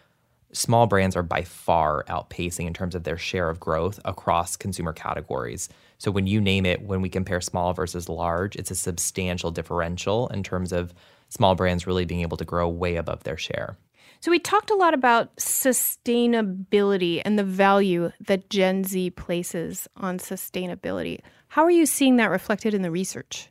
small 0.53 0.87
brands 0.87 1.15
are 1.15 1.23
by 1.23 1.43
far 1.43 2.03
outpacing 2.05 2.67
in 2.67 2.73
terms 2.73 2.95
of 2.95 3.03
their 3.03 3.17
share 3.17 3.49
of 3.49 3.59
growth 3.59 3.99
across 4.05 4.55
consumer 4.55 4.93
categories. 4.93 5.69
So 5.97 6.11
when 6.11 6.27
you 6.27 6.39
name 6.39 6.65
it, 6.65 6.81
when 6.81 7.01
we 7.01 7.09
compare 7.09 7.41
small 7.41 7.73
versus 7.73 8.07
large, 8.07 8.55
it's 8.55 8.71
a 8.71 8.75
substantial 8.75 9.51
differential 9.51 10.27
in 10.29 10.43
terms 10.43 10.71
of 10.71 10.93
small 11.29 11.55
brands 11.55 11.87
really 11.87 12.05
being 12.05 12.21
able 12.21 12.37
to 12.37 12.45
grow 12.45 12.69
way 12.69 12.95
above 12.95 13.23
their 13.23 13.37
share. 13.37 13.77
So 14.19 14.31
we 14.31 14.39
talked 14.39 14.69
a 14.69 14.75
lot 14.75 14.93
about 14.93 15.35
sustainability 15.35 17.21
and 17.25 17.37
the 17.37 17.43
value 17.43 18.11
that 18.21 18.49
Gen 18.49 18.85
Z 18.85 19.09
places 19.11 19.87
on 19.97 20.17
sustainability. 20.17 21.19
How 21.49 21.63
are 21.63 21.71
you 21.71 21.85
seeing 21.85 22.15
that 22.17 22.29
reflected 22.29 22.73
in 22.73 22.83
the 22.83 22.91
research? 22.91 23.49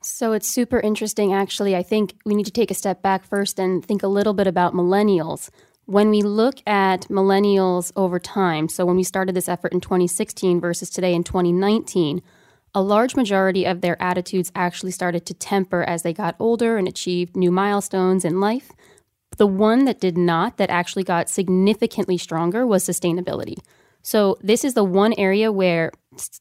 So 0.00 0.32
it's 0.32 0.46
super 0.46 0.78
interesting, 0.78 1.32
actually. 1.32 1.74
I 1.74 1.82
think 1.82 2.14
we 2.24 2.34
need 2.34 2.46
to 2.46 2.52
take 2.52 2.70
a 2.70 2.74
step 2.74 3.02
back 3.02 3.24
first 3.24 3.58
and 3.58 3.84
think 3.84 4.02
a 4.02 4.08
little 4.08 4.34
bit 4.34 4.46
about 4.46 4.74
millennials. 4.74 5.50
When 5.86 6.08
we 6.08 6.22
look 6.22 6.56
at 6.66 7.08
millennials 7.08 7.92
over 7.94 8.18
time, 8.18 8.68
so 8.68 8.86
when 8.86 8.96
we 8.96 9.02
started 9.02 9.36
this 9.36 9.48
effort 9.48 9.72
in 9.72 9.80
2016 9.80 10.58
versus 10.58 10.88
today 10.88 11.12
in 11.12 11.24
2019, 11.24 12.22
a 12.74 12.82
large 12.82 13.14
majority 13.14 13.66
of 13.66 13.82
their 13.82 14.00
attitudes 14.02 14.50
actually 14.54 14.92
started 14.92 15.26
to 15.26 15.34
temper 15.34 15.82
as 15.82 16.02
they 16.02 16.14
got 16.14 16.36
older 16.38 16.78
and 16.78 16.88
achieved 16.88 17.36
new 17.36 17.52
milestones 17.52 18.24
in 18.24 18.40
life. 18.40 18.72
The 19.36 19.46
one 19.46 19.84
that 19.84 20.00
did 20.00 20.16
not, 20.16 20.56
that 20.56 20.70
actually 20.70 21.04
got 21.04 21.28
significantly 21.28 22.16
stronger, 22.16 22.66
was 22.66 22.84
sustainability. 22.84 23.58
So, 24.02 24.38
this 24.40 24.64
is 24.64 24.74
the 24.74 24.84
one 24.84 25.14
area 25.14 25.52
where 25.52 25.92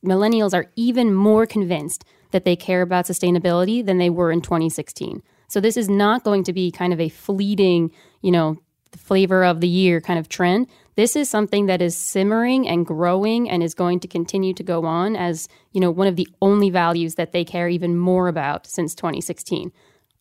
millennials 0.05 0.53
are 0.53 0.71
even 0.75 1.13
more 1.13 1.45
convinced 1.45 2.03
that 2.31 2.45
they 2.45 2.55
care 2.55 2.81
about 2.81 3.05
sustainability 3.05 3.85
than 3.85 3.97
they 3.97 4.09
were 4.09 4.31
in 4.31 4.41
2016. 4.41 5.21
So, 5.47 5.59
this 5.59 5.77
is 5.77 5.89
not 5.89 6.23
going 6.23 6.43
to 6.45 6.53
be 6.53 6.71
kind 6.71 6.93
of 6.93 6.99
a 6.99 7.09
fleeting, 7.09 7.91
you 8.21 8.31
know, 8.31 8.57
flavor 8.97 9.43
of 9.43 9.61
the 9.61 9.67
year 9.67 10.01
kind 10.01 10.19
of 10.19 10.29
trend. 10.29 10.67
This 10.95 11.15
is 11.15 11.29
something 11.29 11.65
that 11.65 11.81
is 11.81 11.97
simmering 11.97 12.67
and 12.67 12.85
growing 12.85 13.49
and 13.49 13.63
is 13.63 13.73
going 13.73 13.99
to 14.01 14.07
continue 14.07 14.53
to 14.53 14.63
go 14.63 14.85
on 14.85 15.15
as, 15.15 15.47
you 15.71 15.81
know, 15.81 15.91
one 15.91 16.07
of 16.07 16.15
the 16.15 16.27
only 16.41 16.69
values 16.69 17.15
that 17.15 17.31
they 17.31 17.43
care 17.43 17.67
even 17.67 17.97
more 17.97 18.27
about 18.27 18.67
since 18.67 18.93
2016. 18.93 19.71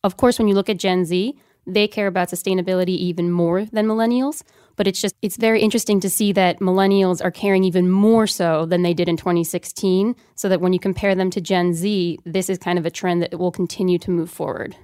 Of 0.03 0.17
course, 0.17 0.39
when 0.39 0.47
you 0.47 0.55
look 0.55 0.69
at 0.69 0.79
Gen 0.79 1.05
Z, 1.05 1.35
they 1.65 1.87
care 1.87 2.07
about 2.07 2.29
sustainability 2.29 2.89
even 2.89 3.31
more 3.31 3.65
than 3.65 3.87
millennials, 3.87 4.43
but 4.75 4.87
it's 4.87 4.99
just 4.99 5.15
it's 5.21 5.37
very 5.37 5.61
interesting 5.61 5.99
to 6.01 6.09
see 6.09 6.31
that 6.33 6.59
millennials 6.59 7.23
are 7.23 7.31
caring 7.31 7.63
even 7.63 7.89
more 7.89 8.27
so 8.27 8.65
than 8.65 8.81
they 8.81 8.93
did 8.93 9.07
in 9.07 9.15
2016, 9.15 10.15
so 10.35 10.49
that 10.49 10.59
when 10.59 10.73
you 10.73 10.79
compare 10.79 11.15
them 11.15 11.29
to 11.29 11.39
Gen 11.39 11.73
Z, 11.73 12.19
this 12.25 12.49
is 12.49 12.57
kind 12.57 12.77
of 12.77 12.85
a 12.85 12.91
trend 12.91 13.21
that 13.21 13.39
will 13.39 13.51
continue 13.51 13.97
to 13.99 14.11
move 14.11 14.29
forward. 14.29 14.75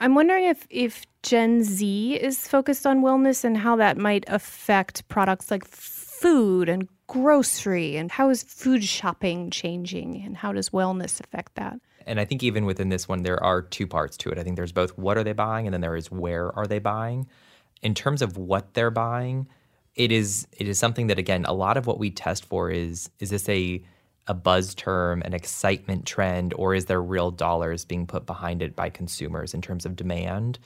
I'm 0.00 0.14
wondering 0.14 0.44
if 0.44 0.66
if 0.70 1.04
Gen 1.22 1.62
Z 1.62 2.14
is 2.14 2.48
focused 2.48 2.86
on 2.86 3.02
wellness 3.02 3.44
and 3.44 3.56
how 3.56 3.76
that 3.76 3.96
might 3.96 4.24
affect 4.28 5.06
products 5.08 5.50
like 5.50 5.64
food 5.64 6.68
and 6.68 6.88
grocery 7.06 7.96
and 7.96 8.10
how 8.10 8.30
is 8.30 8.42
food 8.42 8.82
shopping 8.82 9.50
changing 9.50 10.22
and 10.24 10.36
how 10.36 10.52
does 10.52 10.70
wellness 10.70 11.20
affect 11.20 11.54
that? 11.56 11.78
And 12.06 12.18
I 12.18 12.24
think 12.24 12.42
even 12.42 12.64
within 12.64 12.88
this 12.88 13.06
one 13.06 13.22
there 13.22 13.42
are 13.42 13.62
two 13.62 13.86
parts 13.86 14.16
to 14.18 14.30
it. 14.30 14.38
I 14.38 14.42
think 14.42 14.56
there's 14.56 14.72
both 14.72 14.96
what 14.98 15.16
are 15.16 15.24
they 15.24 15.32
buying 15.32 15.66
and 15.66 15.74
then 15.74 15.80
there 15.80 15.96
is 15.96 16.10
where 16.10 16.56
are 16.56 16.66
they 16.66 16.78
buying. 16.78 17.28
In 17.82 17.94
terms 17.94 18.22
of 18.22 18.36
what 18.36 18.74
they're 18.74 18.90
buying, 18.90 19.46
it 19.94 20.10
is 20.10 20.46
it 20.52 20.68
is 20.68 20.78
something 20.78 21.08
that 21.08 21.18
again 21.18 21.44
a 21.44 21.52
lot 21.52 21.76
of 21.76 21.86
what 21.86 21.98
we 21.98 22.10
test 22.10 22.44
for 22.44 22.70
is 22.70 23.10
is 23.18 23.30
this 23.30 23.48
a 23.48 23.82
a 24.28 24.34
buzz 24.34 24.74
term, 24.74 25.22
an 25.22 25.34
excitement 25.34 26.06
trend, 26.06 26.54
or 26.54 26.74
is 26.74 26.86
there 26.86 27.02
real 27.02 27.30
dollars 27.30 27.84
being 27.84 28.06
put 28.06 28.26
behind 28.26 28.62
it 28.62 28.76
by 28.76 28.88
consumers 28.88 29.54
in 29.54 29.60
terms 29.60 29.84
of 29.84 29.96
demand? 29.96 30.58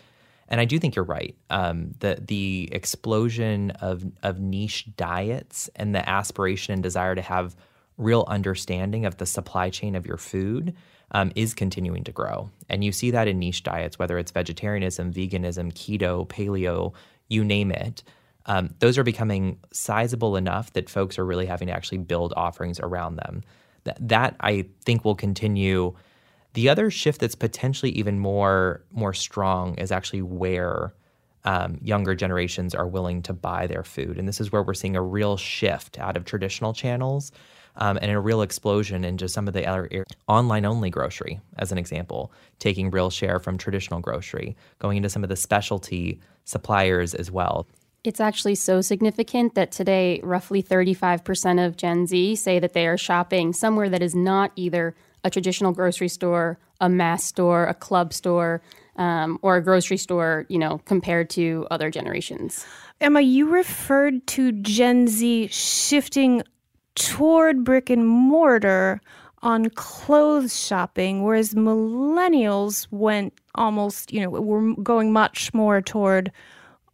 And 0.48 0.60
I 0.60 0.64
do 0.64 0.78
think 0.78 0.94
you're 0.94 1.04
right. 1.04 1.34
Um, 1.50 1.94
the 2.00 2.18
the 2.20 2.68
explosion 2.70 3.70
of 3.72 4.04
of 4.22 4.38
niche 4.38 4.86
diets 4.96 5.70
and 5.74 5.94
the 5.94 6.08
aspiration 6.08 6.74
and 6.74 6.82
desire 6.82 7.14
to 7.14 7.22
have 7.22 7.56
real 7.98 8.24
understanding 8.28 9.06
of 9.06 9.16
the 9.16 9.26
supply 9.26 9.70
chain 9.70 9.96
of 9.96 10.06
your 10.06 10.18
food 10.18 10.76
um, 11.12 11.32
is 11.34 11.54
continuing 11.54 12.04
to 12.04 12.12
grow, 12.12 12.50
and 12.68 12.84
you 12.84 12.92
see 12.92 13.10
that 13.10 13.26
in 13.26 13.38
niche 13.38 13.62
diets, 13.62 13.98
whether 13.98 14.18
it's 14.18 14.30
vegetarianism, 14.30 15.12
veganism, 15.12 15.72
keto, 15.72 16.28
paleo, 16.28 16.92
you 17.28 17.42
name 17.42 17.72
it 17.72 18.02
um, 18.46 18.70
those 18.78 18.96
are 18.96 19.02
becoming 19.02 19.58
sizable 19.72 20.36
enough 20.36 20.72
that 20.72 20.88
folks 20.88 21.18
are 21.18 21.26
really 21.26 21.46
having 21.46 21.68
to 21.68 21.74
actually 21.74 21.98
build 21.98 22.32
offerings 22.36 22.80
around 22.80 23.16
them. 23.16 23.42
Th- 23.84 23.96
that 24.00 24.36
I 24.40 24.66
think 24.84 25.04
will 25.04 25.16
continue. 25.16 25.94
The 26.54 26.68
other 26.68 26.90
shift 26.90 27.20
that's 27.20 27.34
potentially 27.34 27.90
even 27.92 28.18
more 28.18 28.84
more 28.90 29.12
strong 29.12 29.74
is 29.76 29.92
actually 29.92 30.22
where 30.22 30.94
um, 31.44 31.78
younger 31.82 32.14
generations 32.14 32.74
are 32.74 32.86
willing 32.86 33.22
to 33.22 33.32
buy 33.32 33.66
their 33.66 33.84
food, 33.84 34.18
and 34.18 34.26
this 34.26 34.40
is 34.40 34.50
where 34.50 34.62
we're 34.62 34.74
seeing 34.74 34.96
a 34.96 35.02
real 35.02 35.36
shift 35.36 35.98
out 35.98 36.16
of 36.16 36.24
traditional 36.24 36.72
channels. 36.72 37.32
Um, 37.78 37.98
and 38.00 38.10
a 38.10 38.18
real 38.18 38.40
explosion 38.40 39.04
into 39.04 39.28
some 39.28 39.46
of 39.46 39.52
the 39.52 39.66
other 39.66 40.06
online 40.28 40.64
only 40.64 40.88
grocery, 40.88 41.40
as 41.58 41.72
an 41.72 41.76
example, 41.76 42.32
taking 42.58 42.90
real 42.90 43.10
share 43.10 43.38
from 43.38 43.58
traditional 43.58 44.00
grocery, 44.00 44.56
going 44.78 44.96
into 44.96 45.10
some 45.10 45.22
of 45.22 45.28
the 45.28 45.36
specialty 45.36 46.18
suppliers 46.46 47.12
as 47.12 47.30
well. 47.30 47.66
It's 48.06 48.20
actually 48.20 48.54
so 48.54 48.80
significant 48.82 49.56
that 49.56 49.72
today, 49.72 50.20
roughly 50.22 50.62
35% 50.62 51.66
of 51.66 51.76
Gen 51.76 52.06
Z 52.06 52.36
say 52.36 52.60
that 52.60 52.72
they 52.72 52.86
are 52.86 52.96
shopping 52.96 53.52
somewhere 53.52 53.88
that 53.88 54.00
is 54.00 54.14
not 54.14 54.52
either 54.54 54.94
a 55.24 55.30
traditional 55.30 55.72
grocery 55.72 56.06
store, 56.08 56.56
a 56.80 56.88
mass 56.88 57.24
store, 57.24 57.66
a 57.66 57.74
club 57.74 58.12
store, 58.12 58.62
um, 58.94 59.40
or 59.42 59.56
a 59.56 59.62
grocery 59.62 59.96
store, 59.96 60.46
you 60.48 60.56
know, 60.58 60.78
compared 60.84 61.28
to 61.30 61.66
other 61.72 61.90
generations. 61.90 62.64
Emma, 63.00 63.22
you 63.22 63.48
referred 63.48 64.24
to 64.28 64.52
Gen 64.52 65.08
Z 65.08 65.48
shifting 65.48 66.44
toward 66.94 67.64
brick 67.64 67.90
and 67.90 68.06
mortar. 68.06 69.00
on 69.42 69.68
clothes 69.70 70.58
shopping, 70.58 71.22
whereas 71.22 71.54
millennials 71.54 72.88
went 72.90 73.32
almost, 73.54 74.12
you 74.12 74.20
know, 74.20 74.30
were 74.30 74.74
going 74.82 75.12
much 75.12 75.52
more 75.52 75.80
toward 75.80 76.32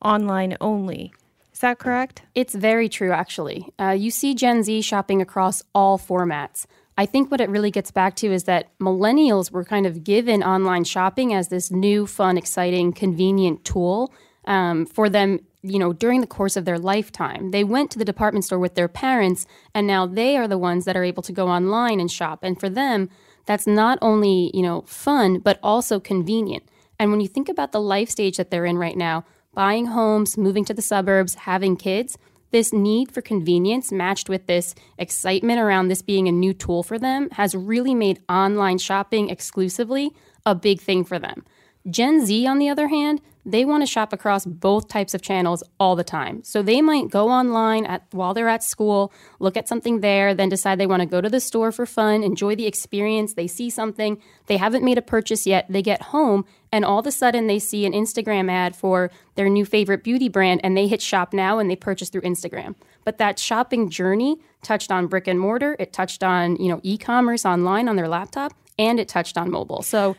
online 0.03 0.57
only. 0.61 1.12
Is 1.53 1.61
that 1.61 1.79
correct? 1.79 2.23
It's 2.35 2.55
very 2.55 2.88
true, 2.88 3.12
actually. 3.12 3.69
Uh, 3.79 3.91
you 3.91 4.11
see 4.11 4.35
Gen 4.35 4.62
Z 4.62 4.83
shopping 4.83 5.21
across 5.21 5.62
all 5.75 5.99
formats. 5.99 6.67
I 6.99 7.07
think 7.07 7.31
what 7.31 7.41
it 7.41 7.49
really 7.49 7.71
gets 7.71 7.91
back 7.91 8.17
to 8.17 8.33
is 8.33 8.45
that 8.45 8.77
millennials 8.79 9.51
were 9.51 9.65
kind 9.65 9.87
of 9.87 10.05
given 10.05 10.43
online 10.43 10.85
shopping 10.85 11.33
as 11.33 11.49
this 11.49 11.71
new, 11.71 12.07
fun, 12.07 12.37
exciting, 12.37 12.93
convenient 12.93 13.65
tool 13.65 14.12
um, 14.45 14.87
for 14.87 15.09
them 15.09 15.41
you 15.62 15.79
know, 15.79 15.93
during 15.93 16.21
the 16.21 16.27
course 16.27 16.57
of 16.57 16.65
their 16.65 16.79
lifetime. 16.79 17.53
They 17.53 17.65
went 17.65 17.91
to 17.93 17.99
the 17.99 18.05
department 18.05 18.45
store 18.45 18.59
with 18.59 18.75
their 18.75 18.88
parents, 18.88 19.47
and 19.75 19.87
now 19.87 20.07
they 20.07 20.37
are 20.37 20.49
the 20.49 20.59
ones 20.59 20.85
that 20.85 20.97
are 20.97 21.05
able 21.05 21.23
to 21.23 21.33
go 21.33 21.49
online 21.49 22.01
and 22.01 22.11
shop. 22.11 22.41
And 22.43 22.59
for 22.59 22.69
them, 22.69 23.09
that's 23.47 23.67
not 23.67 23.99
only, 24.03 24.51
you 24.53 24.62
know, 24.62 24.83
fun, 24.83 25.38
but 25.38 25.59
also 25.62 26.01
convenient. 26.01 26.65
And 26.99 27.11
when 27.11 27.21
you 27.21 27.29
think 27.29 27.49
about 27.49 27.73
the 27.73 27.81
life 27.81 28.11
stage 28.11 28.37
that 28.37 28.51
they're 28.51 28.67
in 28.67 28.77
right 28.77 28.97
now, 28.97 29.25
buying 29.55 29.87
homes, 29.87 30.38
moving 30.38 30.65
to 30.65 30.75
the 30.75 30.83
suburbs, 30.83 31.35
having 31.35 31.77
kids, 31.77 32.17
this 32.53 32.73
need 32.73 33.11
for 33.11 33.23
convenience 33.23 33.91
matched 33.91 34.29
with 34.29 34.47
this 34.47 34.75
excitement 34.99 35.59
around 35.59 35.88
this 35.88 36.03
being 36.03 36.29
a 36.29 36.33
new 36.33 36.53
tool 36.53 36.83
for 36.83 36.99
them 36.99 37.31
has 37.31 37.55
really 37.55 37.95
made 37.95 38.21
online 38.29 38.79
shopping 38.79 39.31
exclusively 39.31 40.11
a 40.45 40.55
big 40.55 40.81
thing 40.81 41.05
for 41.05 41.19
them. 41.19 41.45
Gen 41.91 42.25
Z, 42.25 42.47
on 42.47 42.59
the 42.59 42.69
other 42.69 42.88
hand, 42.88 43.21
they 43.45 43.65
want 43.65 43.83
to 43.83 43.87
shop 43.87 44.12
across 44.12 44.47
both 44.47 44.87
types 44.87 45.15
of 45.15 45.23
channels 45.23 45.65
all 45.81 45.97
the 45.97 46.05
time. 46.05 46.45
So 46.45 46.62
they 46.62 46.81
might 46.81 47.11
go 47.11 47.29
online 47.29 47.87
at, 47.87 48.07
while 48.12 48.35
they're 48.35 48.49
at 48.49 48.62
school, 48.62 49.12
look 49.41 49.57
at 49.57 49.67
something 49.67 50.01
there, 50.01 50.33
then 50.33 50.49
decide 50.49 50.79
they 50.79 50.87
want 50.87 51.01
to 51.01 51.07
go 51.07 51.21
to 51.21 51.29
the 51.29 51.41
store 51.41 51.73
for 51.73 51.85
fun, 51.85 52.23
enjoy 52.23 52.55
the 52.55 52.67
experience. 52.67 53.35
They 53.35 53.49
see 53.49 53.69
something, 53.69 54.23
they 54.47 54.59
haven't 54.59 54.85
made 54.85 54.99
a 54.99 55.03
purchase 55.03 55.45
yet, 55.45 55.67
they 55.69 55.83
get 55.83 56.03
home, 56.03 56.45
and 56.73 56.85
all 56.85 56.99
of 56.99 57.07
a 57.07 57.13
sudden 57.13 57.47
they 57.47 57.59
see 57.59 57.85
an 57.87 57.93
Instagram 57.93 58.51
ad 58.51 58.75
for 58.75 59.11
their 59.35 59.49
new 59.49 59.65
favorite 59.65 60.03
beauty 60.03 60.29
brand, 60.29 60.61
and 60.65 60.77
they 60.77 60.89
hit 60.89 61.03
shop 61.03 61.33
now 61.33 61.59
and 61.59 61.71
they 61.71 61.77
purchase 61.77 62.09
through 62.09 62.23
Instagram. 62.23 62.75
But 63.05 63.19
that 63.19 63.39
shopping 63.39 63.91
journey 63.91 64.39
touched 64.63 64.91
on 64.91 65.07
brick 65.07 65.29
and 65.29 65.39
mortar, 65.39 65.77
it 65.79 65.93
touched 65.93 66.25
on 66.25 66.57
you 66.57 66.69
know 66.69 66.81
e-commerce 66.83 67.45
online 67.45 67.89
on 67.89 67.97
their 67.97 68.09
laptop, 68.09 68.55
and 68.79 68.99
it 68.99 69.09
touched 69.09 69.37
on 69.37 69.51
mobile. 69.51 69.83
So 69.83 70.17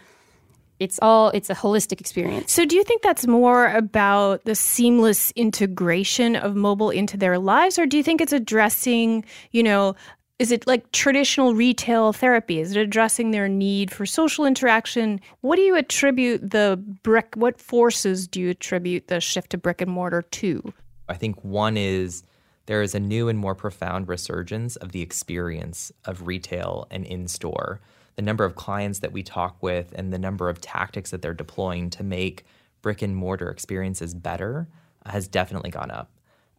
it's 0.79 0.99
all 1.01 1.29
it's 1.29 1.49
a 1.49 1.55
holistic 1.55 2.01
experience. 2.01 2.51
So 2.51 2.65
do 2.65 2.75
you 2.75 2.83
think 2.83 3.01
that's 3.01 3.25
more 3.25 3.67
about 3.67 4.43
the 4.45 4.55
seamless 4.55 5.31
integration 5.31 6.35
of 6.35 6.55
mobile 6.55 6.89
into 6.89 7.15
their 7.15 7.39
lives 7.39 7.79
or 7.79 7.85
do 7.85 7.95
you 7.95 8.03
think 8.03 8.21
it's 8.21 8.33
addressing, 8.33 9.23
you 9.51 9.63
know, 9.63 9.95
is 10.39 10.51
it 10.51 10.67
like 10.67 10.91
traditional 10.91 11.53
retail 11.53 12.11
therapy? 12.11 12.59
Is 12.59 12.75
it 12.75 12.79
addressing 12.79 13.31
their 13.31 13.47
need 13.47 13.91
for 13.91 14.05
social 14.05 14.45
interaction? 14.45 15.21
What 15.41 15.55
do 15.55 15.61
you 15.61 15.75
attribute 15.75 16.51
the 16.51 16.81
brick 17.03 17.33
what 17.35 17.59
forces 17.59 18.27
do 18.27 18.41
you 18.41 18.49
attribute 18.49 19.07
the 19.07 19.21
shift 19.21 19.51
to 19.51 19.57
brick 19.57 19.81
and 19.81 19.91
mortar 19.91 20.21
to? 20.21 20.73
I 21.07 21.15
think 21.15 21.43
one 21.43 21.77
is 21.77 22.23
there 22.65 22.81
is 22.81 22.95
a 22.95 22.99
new 22.99 23.29
and 23.29 23.37
more 23.37 23.55
profound 23.55 24.07
resurgence 24.07 24.75
of 24.77 24.91
the 24.91 25.01
experience 25.01 25.91
of 26.05 26.27
retail 26.27 26.87
and 26.89 27.05
in 27.05 27.27
store 27.27 27.81
the 28.15 28.21
number 28.21 28.45
of 28.45 28.55
clients 28.55 28.99
that 28.99 29.11
we 29.11 29.23
talk 29.23 29.61
with 29.61 29.91
and 29.95 30.13
the 30.13 30.19
number 30.19 30.49
of 30.49 30.61
tactics 30.61 31.11
that 31.11 31.21
they're 31.21 31.33
deploying 31.33 31.89
to 31.89 32.03
make 32.03 32.45
brick 32.81 33.01
and 33.01 33.15
mortar 33.15 33.49
experiences 33.49 34.13
better 34.13 34.67
has 35.05 35.27
definitely 35.27 35.71
gone 35.71 35.91
up. 35.91 36.11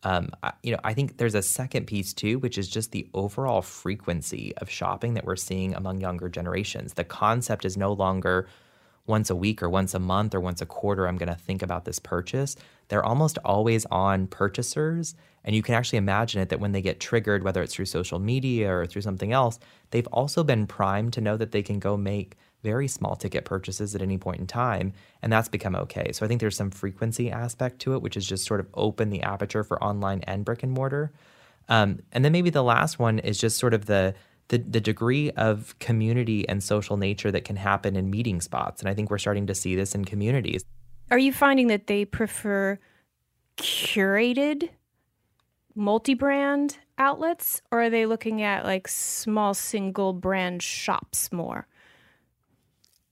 Um, 0.05 0.31
you 0.63 0.71
know, 0.73 0.81
I 0.85 0.93
think 0.93 1.17
there's 1.17 1.35
a 1.35 1.43
second 1.43 1.87
piece 1.87 2.13
too, 2.13 2.39
which 2.39 2.59
is 2.59 2.69
just 2.69 2.93
the 2.93 3.09
overall 3.15 3.63
frequency 3.63 4.55
of 4.59 4.69
shopping 4.69 5.15
that 5.15 5.25
we're 5.25 5.37
seeing 5.37 5.75
among 5.75 6.01
younger 6.01 6.29
generations. 6.29 6.93
The 6.93 7.05
concept 7.05 7.65
is 7.65 7.77
no 7.77 7.93
longer 7.93 8.47
once 9.07 9.29
a 9.31 9.37
week 9.37 9.63
or 9.63 9.69
once 9.69 9.95
a 9.95 9.99
month 9.99 10.35
or 10.35 10.41
once 10.41 10.63
a 10.63 10.67
quarter, 10.67 11.07
I'm 11.07 11.19
going 11.19 11.29
to 11.29 11.35
think 11.35 11.63
about 11.63 11.85
this 11.85 11.99
purchase. 11.99 12.57
They're 12.89 13.05
almost 13.05 13.39
always 13.45 13.85
on 13.87 14.27
purchasers. 14.27 15.15
And 15.45 15.55
you 15.55 15.63
can 15.63 15.75
actually 15.75 15.99
imagine 15.99 16.41
it 16.41 16.49
that 16.49 16.61
when 16.61 16.73
they 16.73 16.81
get 16.81 17.01
triggered, 17.01 17.43
whether 17.43 17.63
it's 17.63 17.75
through 17.75 17.85
social 17.85 18.19
media 18.19 18.73
or 18.73 18.87
through 18.87 19.03
something 19.03 19.33
else, 19.33 19.59
they've 19.91 20.07
also 20.07 20.43
been 20.43 20.67
primed 20.67 21.13
to 21.15 21.21
know 21.21 21.37
that 21.37 21.53
they 21.53 21.63
can 21.63 21.79
go 21.79 21.97
make 21.97 22.37
very 22.65 22.89
small 22.89 23.15
ticket 23.15 23.45
purchases 23.45 23.95
at 23.95 24.03
any 24.03 24.19
point 24.19 24.41
in 24.41 24.47
time. 24.47 24.93
And 25.23 25.33
that's 25.33 25.49
become 25.49 25.77
okay. 25.77 26.11
So 26.13 26.25
I 26.25 26.29
think 26.29 26.41
there's 26.41 26.57
some 26.57 26.71
frequency 26.71 27.31
aspect 27.31 27.79
to 27.81 27.95
it, 27.95 28.03
which 28.03 28.17
is 28.17 28.27
just 28.27 28.47
sort 28.47 28.59
of 28.59 28.67
open 28.75 29.11
the 29.11 29.23
aperture 29.23 29.63
for 29.63 29.81
online 29.85 30.23
and 30.23 30.45
brick 30.45 30.63
and 30.63 30.73
mortar. 30.73 31.13
Um, 31.69 32.01
and 32.11 32.25
then 32.25 32.33
maybe 32.33 32.51
the 32.51 32.65
last 32.65 32.99
one 32.99 33.19
is 33.19 33.39
just 33.39 33.59
sort 33.59 33.75
of 33.75 33.87
the 33.87 34.15
the, 34.49 34.59
the 34.59 34.81
degree 34.81 35.31
of 35.31 35.75
community 35.79 36.47
and 36.49 36.63
social 36.63 36.99
nature 36.99 37.33
that 37.33 37.47
can 37.47 37.57
happen 37.57 37.97
in 37.97 38.11
meeting 38.11 38.43
spots. 38.43 38.83
And 38.83 38.91
I 38.91 38.95
think 38.95 39.11
we're 39.11 39.17
starting 39.17 39.47
to 39.47 39.55
see 39.55 39.75
this 39.75 39.95
in 39.95 40.05
communities. 40.05 40.67
Are 41.11 41.19
you 41.19 41.33
finding 41.33 41.69
that 41.69 41.87
they 41.87 42.05
prefer 42.05 42.79
curated 43.57 44.69
multi 45.75 46.13
brand 46.13 46.77
outlets 46.99 47.63
or 47.71 47.83
are 47.85 47.91
they 47.91 48.07
looking 48.07 48.43
at 48.43 48.65
like 48.65 48.87
small 48.87 49.55
single 49.55 50.13
brand 50.13 50.63
shops 50.63 51.33
more? 51.33 51.67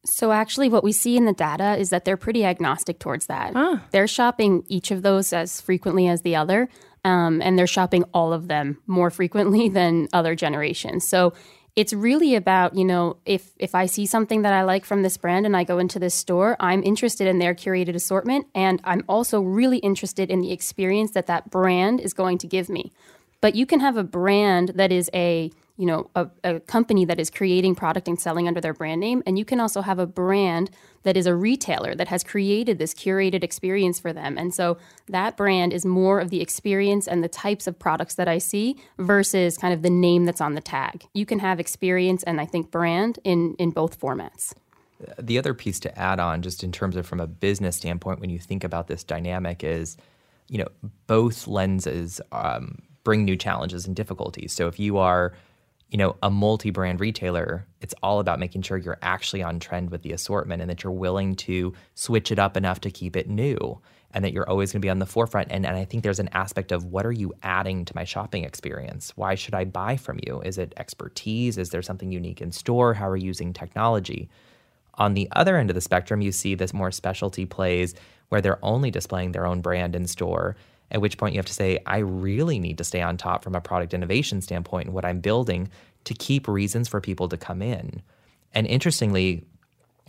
So, 0.05 0.33
actually, 0.33 0.69
what 0.69 0.83
we 0.83 0.93
see 0.93 1.17
in 1.17 1.27
the 1.27 1.33
data 1.33 1.77
is 1.77 1.91
that 1.91 2.05
they're 2.05 2.17
pretty 2.17 2.45
agnostic 2.45 2.99
towards 2.99 3.27
that. 3.27 3.55
They're 3.93 4.09
shopping 4.09 4.65
each 4.69 4.91
of 4.91 5.03
those 5.03 5.33
as 5.33 5.61
frequently 5.61 6.09
as 6.09 6.23
the 6.23 6.35
other 6.35 6.69
um, 7.05 7.43
and 7.43 7.59
they're 7.59 7.67
shopping 7.67 8.05
all 8.15 8.33
of 8.33 8.49
them 8.49 8.79
more 8.87 9.11
frequently 9.11 9.69
than 9.69 10.09
other 10.13 10.35
generations. 10.35 11.09
So 11.09 11.33
it's 11.75 11.95
really 11.95 12.35
about 12.35 12.75
you 12.75 12.85
know 12.85 13.17
if 13.25 13.53
if 13.59 13.75
I 13.75 13.87
see 13.87 14.05
something 14.05 14.43
that 14.43 14.53
I 14.53 14.63
like 14.63 14.85
from 14.85 15.03
this 15.03 15.17
brand 15.17 15.47
and 15.47 15.57
I 15.57 15.65
go 15.65 15.79
into 15.79 15.99
this 15.99 16.15
store, 16.15 16.57
I'm 16.61 16.83
interested 16.83 17.27
in 17.27 17.39
their 17.39 17.55
curated 17.55 17.95
assortment, 17.95 18.47
and 18.55 18.81
I'm 18.85 19.05
also 19.09 19.41
really 19.41 19.79
interested 19.79 20.31
in 20.31 20.41
the 20.41 20.53
experience 20.53 21.13
that 21.13 21.29
that 21.29 21.51
brand 21.51 22.01
is 22.01 22.13
going 22.13 22.39
to 22.39 22.47
give 22.47 22.69
me. 22.69 22.93
But 23.41 23.55
you 23.55 23.67
can 23.67 23.81
have 23.81 23.97
a 23.97 24.05
brand 24.05 24.73
that 24.75 24.93
is 24.93 25.11
a 25.15 25.51
you 25.83 25.87
know 25.87 26.09
a, 26.15 26.29
a, 26.45 26.61
company 26.61 27.05
that 27.05 27.19
is 27.19 27.29
creating 27.29 27.75
product 27.75 28.07
and 28.07 28.21
selling 28.21 28.47
under 28.47 28.61
their 28.61 28.73
brand 28.73 29.01
name. 29.01 29.21
And 29.27 29.37
you 29.37 29.45
can 29.45 29.59
also 29.59 29.81
have 29.81 29.99
a 29.99 30.07
brand 30.07 30.71
that 31.03 31.17
is 31.17 31.27
a 31.27 31.35
retailer 31.35 31.97
that 31.97 32.07
has 32.07 32.23
created 32.23 32.79
this 32.79 32.95
curated 32.95 33.43
experience 33.43 33.99
for 33.99 34.13
them. 34.13 34.39
And 34.39 34.55
so 34.55 34.79
that 35.09 35.37
brand 35.37 35.73
is 35.73 35.85
more 35.85 36.21
of 36.21 36.31
the 36.31 36.41
experience 36.41 37.09
and 37.09 37.25
the 37.25 37.29
types 37.29 37.67
of 37.67 37.81
products 37.81 38.15
that 38.15 38.29
i 38.29 38.39
see 38.39 38.77
versus 38.97 39.59
kind 39.59 39.75
of 39.75 39.83
the 39.83 39.91
name 39.91 40.25
that's 40.25 40.41
on 40.41 40.55
the 40.55 40.61
tag. 40.61 41.05
You 41.15 41.27
can 41.27 41.41
have 41.41 41.59
experience 41.59 42.23
and 42.23 42.41
i 42.41 42.47
think 42.47 42.71
brand 42.71 43.19
in 43.25 43.57
in 43.59 43.71
both 43.71 43.99
formats. 43.99 44.55
The 45.19 45.37
other 45.37 45.53
piece 45.53 45.81
to 45.81 45.99
add 45.99 46.21
on 46.21 46.43
just 46.43 46.63
in 46.63 46.71
terms 46.71 46.95
of 46.95 47.09
from 47.09 47.19
a 47.19 47.27
business 47.27 47.75
standpoint 47.77 48.21
when 48.21 48.31
you 48.31 48.39
think 48.39 48.63
about 48.63 48.87
this 48.87 49.03
dynamic 49.03 49.65
is 49.65 49.97
you 50.47 50.59
know 50.59 50.69
both 51.09 51.49
lenses 51.49 52.21
um, 52.31 52.79
bring 53.03 53.25
new 53.25 53.37
challenges 53.37 53.85
and 53.85 53.97
difficulties. 53.97 54.53
So 54.53 54.69
if 54.69 54.79
you 54.79 54.99
are 54.99 55.33
you 55.93 55.99
know, 55.99 56.17
a 56.23 56.31
multi-brand 56.31 57.01
retailer, 57.01 57.67
it's 57.83 57.95
all 58.03 58.19
about 58.19 58.41
making 58.41 58.63
sure 58.63 58.79
you're 58.79 58.99
actually 59.03 59.43
on 59.43 59.61
trend 59.61 59.91
with 59.91 60.01
the 60.01 60.13
assortment 60.13 60.63
and 60.63 60.71
that 60.71 60.83
you're 60.83 60.91
willing 60.91 61.35
to 61.37 61.75
switch 61.95 62.33
it 62.33 62.39
up 62.39 62.57
enough 62.57 62.81
to 62.81 62.91
keep 62.91 63.15
it 63.15 63.29
new 63.29 63.79
and 64.15 64.25
that 64.25 64.33
you're 64.33 64.49
always 64.49 64.73
going 64.73 64.81
to 64.81 64.87
be 64.87 64.89
on 64.89 65.01
the 65.01 65.07
forefront. 65.07 65.49
And, 65.51 65.67
and 65.67 65.77
I 65.77 65.85
think 65.85 66.03
there's 66.03 66.19
an 66.19 66.31
aspect 66.33 66.73
of 66.73 66.87
what 66.87 67.05
are 67.05 67.13
you 67.13 67.35
adding 67.43 67.85
to 67.85 67.95
my 67.95 68.05
shopping 68.05 68.45
experience? 68.45 69.13
Why 69.17 69.35
should 69.35 69.55
I 69.55 69.65
buy 69.65 69.99
from 69.99 70.19
you? 70.27 70.41
Is 70.41 70.57
it 70.57 70.73
expertise? 70.79 71.59
Is 71.59 71.69
there 71.69 71.83
something 71.83 72.11
unique 72.11 72.41
in 72.41 72.53
store? 72.53 72.95
How 72.95 73.11
are 73.11 73.17
you 73.17 73.27
using 73.27 73.53
technology? 73.53 74.31
On 74.95 75.13
the 75.13 75.29
other 75.33 75.59
end 75.59 75.69
of 75.69 75.75
the 75.75 75.83
spectrum, 75.83 76.23
you 76.23 76.33
see 76.33 76.55
this 76.55 76.73
more 76.73 76.91
specialty 76.91 77.45
plays 77.45 77.95
where 78.31 78.41
they're 78.41 78.65
only 78.65 78.91
displaying 78.91 79.33
their 79.33 79.47
own 79.47 79.61
brand 79.61 79.95
in 79.95 80.07
store 80.07 80.57
at 80.93 81.01
which 81.01 81.19
point 81.19 81.35
you 81.35 81.39
have 81.39 81.47
to 81.47 81.53
say, 81.53 81.79
I 81.87 81.99
really 81.99 82.59
need 82.59 82.79
to 82.79 82.85
stay 82.85 83.01
on 83.01 83.17
top 83.17 83.43
from 83.43 83.55
a 83.55 83.61
product 83.61 83.95
innovation 83.95 84.41
standpoint 84.41 84.87
and 84.87 84.95
what 84.95 85.05
I'm 85.05 85.21
building 85.21 85.71
to 86.05 86.15
keep 86.15 86.47
reasons 86.47 86.87
for 86.87 87.01
people 87.01 87.29
to 87.31 87.37
come 87.37 87.63
in. 87.63 88.03
And 88.53 88.67
interestingly, 88.67 89.45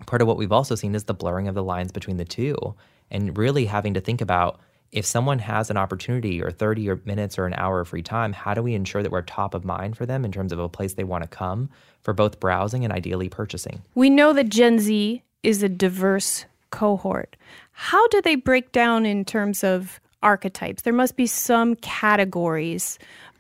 part 0.06 0.22
of 0.22 0.28
what 0.28 0.38
we've 0.38 0.52
also 0.52 0.76
seen 0.76 0.94
is 0.94 1.06
the 1.06 1.14
blurring 1.14 1.48
of 1.48 1.56
the 1.56 1.64
lines 1.64 1.92
between 1.92 2.18
the 2.18 2.26
two 2.26 2.76
and 3.10 3.38
really 3.38 3.66
having 3.66 3.94
to 3.94 4.02
think 4.02 4.22
about 4.22 4.60
if 4.92 5.06
someone 5.06 5.40
has 5.40 5.72
an 5.72 5.78
opportunity 5.78 6.44
or 6.44 6.52
30 6.52 6.90
or 6.90 7.02
minutes 7.06 7.40
or 7.40 7.46
an 7.48 7.54
hour 7.56 7.80
of 7.80 7.88
free 7.88 8.04
time, 8.04 8.32
how 8.34 8.54
do 8.54 8.62
we 8.62 8.76
ensure 8.76 9.02
that 9.02 9.12
we're 9.12 9.24
top 9.24 9.56
of 9.56 9.66
mind 9.66 9.98
for 9.98 10.06
them 10.06 10.24
in 10.24 10.32
terms 10.32 10.52
of 10.52 10.60
a 10.60 10.70
place 10.70 10.94
they 10.94 11.04
want 11.04 11.24
to 11.24 11.28
come 11.28 11.70
for 12.02 12.14
both 12.14 12.40
browsing 12.40 12.84
and 12.84 12.94
ideally 12.94 13.30
purchasing? 13.30 13.82
We 13.96 14.10
know 14.12 14.34
that 14.34 14.50
Gen 14.50 14.78
Z 14.80 15.24
is 15.42 15.64
a 15.64 15.70
diverse 15.70 16.46
cohort. 16.70 17.36
How 17.72 18.08
do 18.10 18.22
they 18.22 18.36
break 18.36 18.72
down 18.72 19.06
in 19.06 19.26
terms 19.26 19.64
of 19.64 20.00
archetypes. 20.24 20.82
There 20.82 20.94
must 20.94 21.16
be 21.16 21.28
some 21.28 21.76
categories 21.76 22.98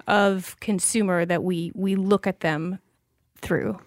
of 0.07 0.59
consumer 0.59 1.25
that 1.25 1.43
we 1.43 1.71
we 1.73 1.95
look 1.95 2.27
at 2.27 2.41
them 2.41 2.79
through. 3.37 3.79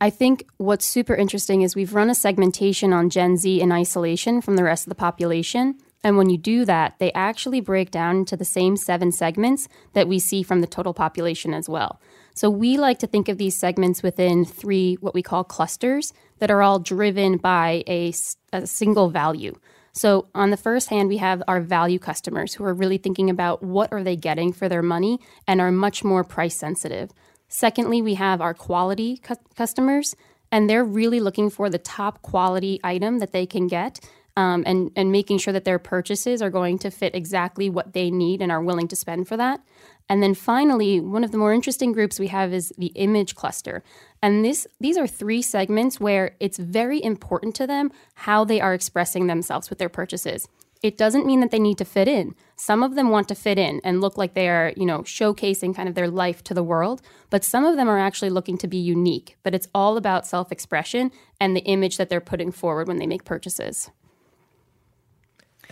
I 0.00 0.10
think 0.10 0.46
what's 0.56 0.84
super 0.84 1.14
interesting 1.14 1.62
is 1.62 1.76
we've 1.76 1.94
run 1.94 2.10
a 2.10 2.14
segmentation 2.14 2.92
on 2.92 3.10
Gen 3.10 3.36
Z 3.36 3.60
in 3.60 3.72
isolation 3.72 4.40
from 4.40 4.56
the 4.56 4.64
rest 4.64 4.86
of 4.86 4.88
the 4.88 4.94
population. 4.96 5.76
And 6.02 6.18
when 6.18 6.28
you 6.28 6.36
do 6.36 6.66
that, 6.66 6.98
they 6.98 7.10
actually 7.12 7.60
break 7.60 7.90
down 7.90 8.16
into 8.16 8.36
the 8.36 8.44
same 8.44 8.76
seven 8.76 9.10
segments 9.10 9.68
that 9.94 10.06
we 10.06 10.18
see 10.18 10.42
from 10.42 10.60
the 10.60 10.66
total 10.66 10.92
population 10.92 11.54
as 11.54 11.66
well. 11.66 12.00
So 12.34 12.50
we 12.50 12.76
like 12.76 12.98
to 12.98 13.06
think 13.06 13.28
of 13.30 13.38
these 13.38 13.56
segments 13.56 14.02
within 14.02 14.44
three, 14.44 14.96
what 15.00 15.14
we 15.14 15.22
call 15.22 15.44
clusters, 15.44 16.12
that 16.40 16.50
are 16.50 16.60
all 16.60 16.78
driven 16.78 17.38
by 17.38 17.84
a, 17.86 18.12
a 18.52 18.66
single 18.66 19.08
value. 19.08 19.54
So 19.94 20.26
on 20.34 20.50
the 20.50 20.56
first 20.56 20.90
hand, 20.90 21.08
we 21.08 21.18
have 21.18 21.42
our 21.46 21.60
value 21.60 22.00
customers 22.00 22.54
who 22.54 22.64
are 22.64 22.74
really 22.74 22.98
thinking 22.98 23.30
about 23.30 23.62
what 23.62 23.92
are 23.92 24.02
they 24.02 24.16
getting 24.16 24.52
for 24.52 24.68
their 24.68 24.82
money 24.82 25.20
and 25.46 25.60
are 25.60 25.70
much 25.70 26.02
more 26.02 26.24
price 26.24 26.56
sensitive. 26.56 27.12
Secondly, 27.48 28.02
we 28.02 28.14
have 28.14 28.40
our 28.40 28.54
quality 28.54 29.18
cu- 29.18 29.36
customers, 29.54 30.16
and 30.50 30.68
they're 30.68 30.84
really 30.84 31.20
looking 31.20 31.48
for 31.48 31.70
the 31.70 31.78
top 31.78 32.22
quality 32.22 32.80
item 32.82 33.20
that 33.20 33.30
they 33.30 33.46
can 33.46 33.68
get 33.68 34.00
um, 34.36 34.64
and, 34.66 34.90
and 34.96 35.12
making 35.12 35.38
sure 35.38 35.52
that 35.52 35.64
their 35.64 35.78
purchases 35.78 36.42
are 36.42 36.50
going 36.50 36.78
to 36.78 36.90
fit 36.90 37.14
exactly 37.14 37.70
what 37.70 37.92
they 37.92 38.10
need 38.10 38.42
and 38.42 38.50
are 38.50 38.62
willing 38.62 38.88
to 38.88 38.96
spend 38.96 39.28
for 39.28 39.36
that. 39.36 39.60
And 40.08 40.22
then 40.22 40.34
finally, 40.34 41.00
one 41.00 41.24
of 41.24 41.30
the 41.30 41.38
more 41.38 41.54
interesting 41.54 41.92
groups 41.92 42.20
we 42.20 42.26
have 42.26 42.52
is 42.52 42.72
the 42.76 42.92
image 42.94 43.34
cluster. 43.34 43.82
And 44.22 44.44
this 44.44 44.66
these 44.78 44.98
are 44.98 45.06
three 45.06 45.40
segments 45.40 45.98
where 45.98 46.36
it's 46.40 46.58
very 46.58 47.02
important 47.02 47.54
to 47.56 47.66
them 47.66 47.90
how 48.14 48.44
they 48.44 48.60
are 48.60 48.74
expressing 48.74 49.26
themselves 49.26 49.70
with 49.70 49.78
their 49.78 49.88
purchases. 49.88 50.46
It 50.82 50.98
doesn't 50.98 51.24
mean 51.24 51.40
that 51.40 51.50
they 51.50 51.58
need 51.58 51.78
to 51.78 51.86
fit 51.86 52.08
in. 52.08 52.34
Some 52.56 52.82
of 52.82 52.94
them 52.94 53.08
want 53.08 53.28
to 53.28 53.34
fit 53.34 53.58
in 53.58 53.80
and 53.82 54.02
look 54.02 54.18
like 54.18 54.34
they 54.34 54.50
are, 54.50 54.74
you 54.76 54.84
know, 54.84 54.98
showcasing 54.98 55.74
kind 55.74 55.88
of 55.88 55.94
their 55.94 56.08
life 56.08 56.44
to 56.44 56.52
the 56.52 56.62
world, 56.62 57.00
but 57.30 57.42
some 57.42 57.64
of 57.64 57.76
them 57.76 57.88
are 57.88 57.98
actually 57.98 58.28
looking 58.28 58.58
to 58.58 58.68
be 58.68 58.76
unique. 58.76 59.38
But 59.42 59.54
it's 59.54 59.68
all 59.74 59.96
about 59.96 60.26
self-expression 60.26 61.10
and 61.40 61.56
the 61.56 61.62
image 61.62 61.96
that 61.96 62.10
they're 62.10 62.20
putting 62.20 62.52
forward 62.52 62.86
when 62.86 62.98
they 62.98 63.06
make 63.06 63.24
purchases. 63.24 63.90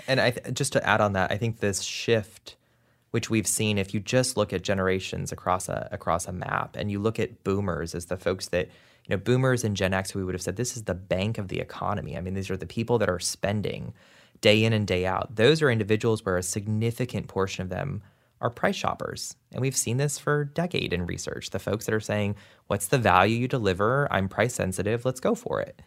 And 0.08 0.18
I 0.18 0.30
th- 0.30 0.54
just 0.54 0.72
to 0.72 0.88
add 0.88 1.02
on 1.02 1.12
that, 1.12 1.30
I 1.30 1.36
think 1.36 1.60
this 1.60 1.82
shift 1.82 2.56
which 3.12 3.30
we've 3.30 3.46
seen 3.46 3.78
if 3.78 3.94
you 3.94 4.00
just 4.00 4.36
look 4.36 4.52
at 4.52 4.62
generations 4.62 5.32
across 5.32 5.68
a 5.68 5.88
across 5.92 6.26
a 6.26 6.32
map 6.32 6.76
and 6.76 6.90
you 6.90 6.98
look 6.98 7.18
at 7.18 7.44
boomers 7.44 7.94
as 7.94 8.06
the 8.06 8.16
folks 8.16 8.48
that 8.48 8.66
you 8.66 9.10
know 9.10 9.16
boomers 9.16 9.64
and 9.64 9.76
Gen 9.76 9.94
X 9.94 10.14
we 10.14 10.24
would 10.24 10.34
have 10.34 10.42
said 10.42 10.56
this 10.56 10.76
is 10.76 10.84
the 10.84 10.94
bank 10.94 11.38
of 11.38 11.48
the 11.48 11.60
economy. 11.60 12.16
I 12.16 12.20
mean 12.20 12.34
these 12.34 12.50
are 12.50 12.56
the 12.56 12.66
people 12.66 12.98
that 12.98 13.08
are 13.08 13.20
spending 13.20 13.94
day 14.40 14.64
in 14.64 14.72
and 14.72 14.86
day 14.86 15.06
out. 15.06 15.36
Those 15.36 15.62
are 15.62 15.70
individuals 15.70 16.24
where 16.24 16.36
a 16.36 16.42
significant 16.42 17.28
portion 17.28 17.62
of 17.62 17.68
them 17.70 18.02
are 18.40 18.50
price 18.50 18.74
shoppers. 18.74 19.36
And 19.52 19.60
we've 19.60 19.76
seen 19.76 19.98
this 19.98 20.18
for 20.18 20.44
decade 20.44 20.92
in 20.92 21.06
research. 21.06 21.50
The 21.50 21.60
folks 21.60 21.86
that 21.86 21.94
are 21.94 22.00
saying, 22.00 22.34
what's 22.66 22.88
the 22.88 22.98
value 22.98 23.36
you 23.36 23.46
deliver? 23.46 24.12
I'm 24.12 24.28
price 24.28 24.54
sensitive. 24.54 25.04
Let's 25.04 25.20
go 25.20 25.36
for 25.36 25.60
it. 25.60 25.80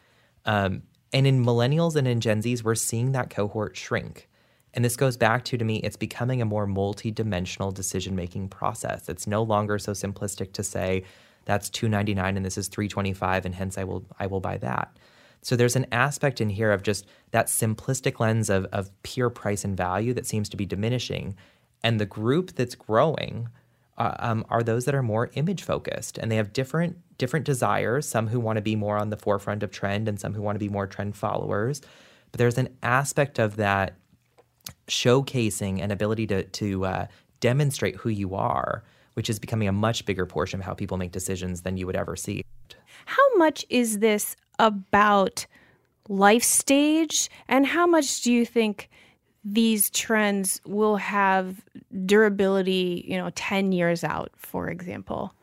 Um, 0.46 0.84
and 1.12 1.28
in 1.28 1.44
millennials 1.44 1.96
and 1.98 2.08
in 2.08 2.22
Gen 2.22 2.42
Zs, 2.42 2.64
we're 2.64 2.76
seeing 2.76 3.12
that 3.12 3.30
cohort 3.30 3.76
shrink. 3.76 4.30
And 4.76 4.84
this 4.84 4.98
goes 4.98 5.16
back 5.16 5.46
to, 5.46 5.58
to 5.58 5.64
me, 5.64 5.78
it's 5.78 5.96
becoming 5.96 6.42
a 6.42 6.46
more 6.46 6.68
multi-dimensional 6.68 7.72
decision-making 7.72 8.50
process. 8.50 9.08
It's 9.08 9.26
no 9.26 9.42
longer 9.42 9.80
so 9.80 9.94
simplistic 9.94 10.52
to 10.54 10.64
say 10.64 11.06
that's 11.46 11.70
299 11.70 12.36
and 12.36 12.46
this 12.46 12.58
is 12.58 12.68
325 12.68 13.46
and 13.46 13.56
hence 13.56 13.78
I 13.78 13.86
will 13.86 14.06
I 14.20 14.28
will 14.28 14.42
buy 14.42 14.58
that. 14.58 14.98
So 15.42 15.56
there's 15.56 15.76
an 15.76 15.86
aspect 15.92 16.42
in 16.42 16.50
here 16.50 16.72
of 16.72 16.82
just 16.84 17.06
that 17.32 17.48
simplistic 17.48 18.20
lens 18.20 18.50
of, 18.50 18.66
of 18.66 18.92
pure 19.04 19.30
price 19.30 19.64
and 19.64 19.78
value 19.78 20.14
that 20.16 20.26
seems 20.26 20.50
to 20.50 20.58
be 20.58 20.66
diminishing. 20.66 21.36
And 21.84 22.00
the 22.00 22.06
group 22.06 22.56
that's 22.56 22.74
growing 22.74 23.50
uh, 23.98 24.16
um, 24.20 24.44
are 24.50 24.64
those 24.64 24.86
that 24.86 24.96
are 24.96 25.04
more 25.04 25.30
image 25.36 25.62
focused 25.62 26.18
and 26.18 26.32
they 26.32 26.36
have 26.36 26.52
different 26.52 26.98
different 27.18 27.46
desires. 27.46 28.10
Some 28.10 28.28
who 28.28 28.40
want 28.40 28.58
to 28.58 28.62
be 28.62 28.76
more 28.76 28.98
on 28.98 29.10
the 29.10 29.18
forefront 29.18 29.64
of 29.64 29.72
trend 29.72 30.10
and 30.10 30.20
some 30.20 30.34
who 30.34 30.42
want 30.42 30.56
to 30.56 30.60
be 30.60 30.68
more 30.68 30.88
trend 30.88 31.16
followers. 31.16 31.82
But 32.32 32.40
there's 32.40 32.58
an 32.58 32.76
aspect 32.84 33.40
of 33.40 33.56
that 33.56 33.96
showcasing 34.88 35.82
an 35.82 35.92
ability 35.92 36.28
to 36.28 36.44
to 36.44 36.86
uh, 36.86 37.08
demonstrate 37.40 37.96
who 37.96 38.10
you 38.10 38.36
are, 38.36 38.84
which 39.14 39.30
is 39.30 39.40
becoming 39.40 39.68
a 39.68 39.74
much 39.74 40.06
bigger 40.06 40.26
portion 40.26 40.60
of 40.60 40.66
how 40.66 40.74
people 40.74 40.98
make 40.98 41.12
decisions 41.12 41.62
than 41.62 41.78
you 41.78 41.86
would 41.86 41.96
ever 41.96 42.16
see. 42.16 42.44
How 43.06 43.36
much 43.38 43.66
is 43.70 44.00
this 44.00 44.36
about 44.60 45.46
life 46.08 46.44
stage, 46.44 47.30
and 47.48 47.66
how 47.66 47.86
much 47.86 48.22
do 48.22 48.32
you 48.32 48.46
think? 48.46 48.90
these 49.46 49.92
trends 49.92 50.60
will 50.66 50.98
have 50.98 51.64
durability, 52.06 53.06
you 53.08 53.16
know, 53.16 53.30
10 53.36 53.72
years 53.72 54.04
out, 54.04 54.32
for 54.36 54.70
example? 54.70 55.36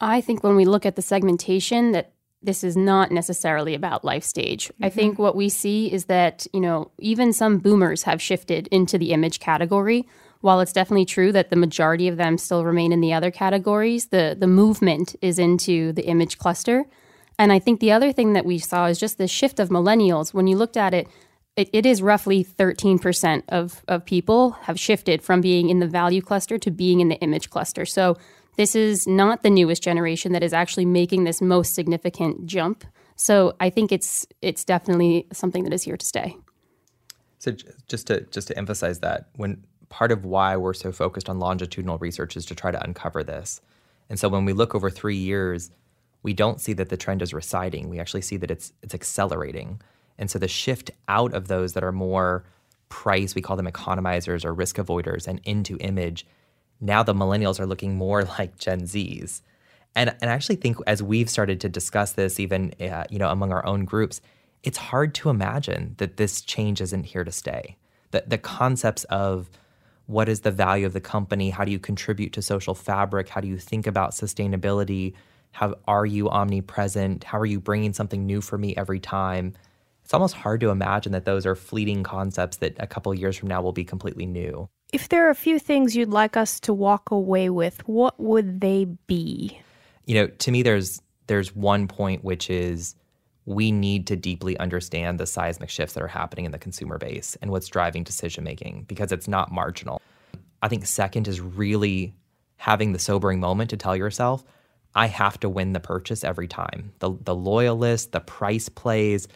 I 0.00 0.20
think 0.20 0.44
when 0.44 0.54
we 0.54 0.64
look 0.64 0.86
at 0.86 0.94
the 0.94 1.02
segmentation 1.02 1.90
that 1.92 2.12
this 2.46 2.64
is 2.64 2.76
not 2.76 3.10
necessarily 3.10 3.74
about 3.74 4.04
life 4.04 4.24
stage. 4.24 4.68
Mm-hmm. 4.68 4.84
I 4.84 4.88
think 4.88 5.18
what 5.18 5.36
we 5.36 5.48
see 5.48 5.92
is 5.92 6.06
that, 6.06 6.46
you 6.52 6.60
know, 6.60 6.90
even 6.98 7.32
some 7.32 7.58
boomers 7.58 8.04
have 8.04 8.22
shifted 8.22 8.66
into 8.68 8.96
the 8.96 9.12
image 9.12 9.38
category. 9.38 10.08
While 10.40 10.60
it's 10.60 10.72
definitely 10.72 11.06
true 11.06 11.32
that 11.32 11.50
the 11.50 11.56
majority 11.56 12.08
of 12.08 12.16
them 12.16 12.38
still 12.38 12.64
remain 12.64 12.92
in 12.92 13.00
the 13.00 13.12
other 13.12 13.30
categories, 13.30 14.06
the 14.06 14.36
the 14.38 14.46
movement 14.46 15.16
is 15.20 15.38
into 15.38 15.92
the 15.92 16.06
image 16.06 16.38
cluster. 16.38 16.84
And 17.38 17.52
I 17.52 17.58
think 17.58 17.80
the 17.80 17.92
other 17.92 18.12
thing 18.12 18.32
that 18.32 18.46
we 18.46 18.58
saw 18.58 18.86
is 18.86 18.98
just 18.98 19.18
the 19.18 19.28
shift 19.28 19.60
of 19.60 19.68
millennials. 19.68 20.32
When 20.32 20.46
you 20.46 20.56
looked 20.56 20.76
at 20.76 20.94
it, 20.94 21.08
it, 21.56 21.70
it 21.72 21.86
is 21.86 22.02
roughly 22.02 22.44
13% 22.44 23.42
of, 23.48 23.82
of 23.88 24.04
people 24.04 24.52
have 24.52 24.78
shifted 24.78 25.22
from 25.22 25.40
being 25.40 25.70
in 25.70 25.80
the 25.80 25.86
value 25.86 26.20
cluster 26.20 26.58
to 26.58 26.70
being 26.70 27.00
in 27.00 27.08
the 27.08 27.16
image 27.16 27.50
cluster. 27.50 27.84
So 27.86 28.16
this 28.56 28.74
is 28.74 29.06
not 29.06 29.42
the 29.42 29.50
newest 29.50 29.82
generation 29.82 30.32
that 30.32 30.42
is 30.42 30.52
actually 30.52 30.86
making 30.86 31.24
this 31.24 31.40
most 31.40 31.74
significant 31.74 32.46
jump. 32.46 32.84
So 33.14 33.54
I 33.60 33.70
think 33.70 33.92
it's 33.92 34.26
it's 34.42 34.64
definitely 34.64 35.26
something 35.32 35.64
that 35.64 35.72
is 35.72 35.82
here 35.82 35.96
to 35.96 36.04
stay. 36.04 36.36
So 37.38 37.52
just 37.88 38.08
to 38.08 38.22
just 38.22 38.48
to 38.48 38.58
emphasize 38.58 39.00
that 39.00 39.28
when 39.36 39.64
part 39.88 40.10
of 40.10 40.24
why 40.24 40.56
we're 40.56 40.74
so 40.74 40.92
focused 40.92 41.28
on 41.28 41.38
longitudinal 41.38 41.98
research 41.98 42.36
is 42.36 42.44
to 42.46 42.54
try 42.54 42.70
to 42.70 42.82
uncover 42.82 43.22
this. 43.22 43.60
And 44.10 44.18
so 44.18 44.28
when 44.28 44.44
we 44.44 44.52
look 44.52 44.74
over 44.74 44.90
3 44.90 45.16
years, 45.16 45.70
we 46.22 46.32
don't 46.32 46.60
see 46.60 46.72
that 46.74 46.88
the 46.88 46.96
trend 46.96 47.22
is 47.22 47.32
receding. 47.32 47.88
We 47.88 48.00
actually 48.00 48.22
see 48.22 48.36
that 48.38 48.50
it's 48.50 48.72
it's 48.82 48.94
accelerating. 48.94 49.80
And 50.18 50.30
so 50.30 50.38
the 50.38 50.48
shift 50.48 50.90
out 51.08 51.34
of 51.34 51.48
those 51.48 51.74
that 51.74 51.84
are 51.84 51.92
more 51.92 52.44
price, 52.88 53.34
we 53.34 53.42
call 53.42 53.56
them 53.56 53.66
economizers 53.66 54.44
or 54.44 54.54
risk 54.54 54.76
avoiders 54.76 55.26
and 55.26 55.40
into 55.44 55.76
image 55.78 56.26
now 56.80 57.02
the 57.02 57.14
millennials 57.14 57.60
are 57.60 57.66
looking 57.66 57.96
more 57.96 58.24
like 58.38 58.58
Gen 58.58 58.82
Zs. 58.82 59.42
And, 59.94 60.14
and 60.20 60.30
I 60.30 60.34
actually 60.34 60.56
think 60.56 60.76
as 60.86 61.02
we've 61.02 61.30
started 61.30 61.60
to 61.62 61.68
discuss 61.68 62.12
this, 62.12 62.38
even 62.38 62.74
uh, 62.80 63.04
you 63.10 63.18
know 63.18 63.30
among 63.30 63.52
our 63.52 63.64
own 63.64 63.84
groups, 63.84 64.20
it's 64.62 64.78
hard 64.78 65.14
to 65.14 65.30
imagine 65.30 65.94
that 65.98 66.16
this 66.16 66.40
change 66.40 66.80
isn't 66.80 67.04
here 67.04 67.24
to 67.24 67.32
stay. 67.32 67.76
The, 68.10 68.24
the 68.26 68.38
concepts 68.38 69.04
of 69.04 69.48
what 70.06 70.28
is 70.28 70.40
the 70.40 70.50
value 70.50 70.86
of 70.86 70.92
the 70.92 71.00
company, 71.00 71.50
how 71.50 71.64
do 71.64 71.72
you 71.72 71.78
contribute 71.78 72.32
to 72.34 72.42
social 72.42 72.74
fabric, 72.74 73.28
how 73.28 73.40
do 73.40 73.48
you 73.48 73.58
think 73.58 73.86
about 73.86 74.12
sustainability, 74.12 75.14
how 75.52 75.74
are 75.88 76.06
you 76.06 76.28
omnipresent, 76.28 77.24
how 77.24 77.38
are 77.38 77.46
you 77.46 77.60
bringing 77.60 77.92
something 77.92 78.26
new 78.26 78.40
for 78.40 78.58
me 78.58 78.74
every 78.76 79.00
time. 79.00 79.54
It's 80.04 80.14
almost 80.14 80.34
hard 80.34 80.60
to 80.60 80.70
imagine 80.70 81.12
that 81.12 81.24
those 81.24 81.46
are 81.46 81.56
fleeting 81.56 82.04
concepts 82.04 82.58
that 82.58 82.76
a 82.78 82.86
couple 82.86 83.12
years 83.14 83.36
from 83.36 83.48
now 83.48 83.62
will 83.62 83.72
be 83.72 83.84
completely 83.84 84.26
new. 84.26 84.68
If 84.92 85.08
there 85.08 85.26
are 85.26 85.30
a 85.30 85.34
few 85.34 85.58
things 85.58 85.96
you'd 85.96 86.10
like 86.10 86.36
us 86.36 86.60
to 86.60 86.72
walk 86.72 87.10
away 87.10 87.50
with, 87.50 87.86
what 87.88 88.18
would 88.20 88.60
they 88.60 88.84
be? 89.06 89.60
You 90.04 90.14
know, 90.14 90.26
to 90.28 90.50
me 90.50 90.62
there's 90.62 91.02
there's 91.26 91.54
one 91.56 91.88
point 91.88 92.22
which 92.22 92.48
is 92.48 92.94
we 93.46 93.72
need 93.72 94.06
to 94.08 94.16
deeply 94.16 94.58
understand 94.58 95.18
the 95.18 95.26
seismic 95.26 95.70
shifts 95.70 95.94
that 95.94 96.02
are 96.02 96.08
happening 96.08 96.44
in 96.44 96.52
the 96.52 96.58
consumer 96.58 96.98
base 96.98 97.36
and 97.40 97.50
what's 97.50 97.68
driving 97.68 98.04
decision 98.04 98.44
making 98.44 98.84
because 98.88 99.12
it's 99.12 99.28
not 99.28 99.52
marginal. 99.52 100.00
I 100.62 100.68
think 100.68 100.86
second 100.86 101.28
is 101.28 101.40
really 101.40 102.14
having 102.56 102.92
the 102.92 102.98
sobering 102.98 103.40
moment 103.40 103.70
to 103.70 103.76
tell 103.76 103.96
yourself, 103.96 104.44
I 104.94 105.08
have 105.08 105.38
to 105.40 105.48
win 105.48 105.72
the 105.72 105.80
purchase 105.80 106.24
every 106.24 106.48
time. 106.48 106.92
The 107.00 107.12
the 107.22 107.34
loyalist, 107.34 108.12
the 108.12 108.20
price 108.20 108.68
plays, 108.68 109.26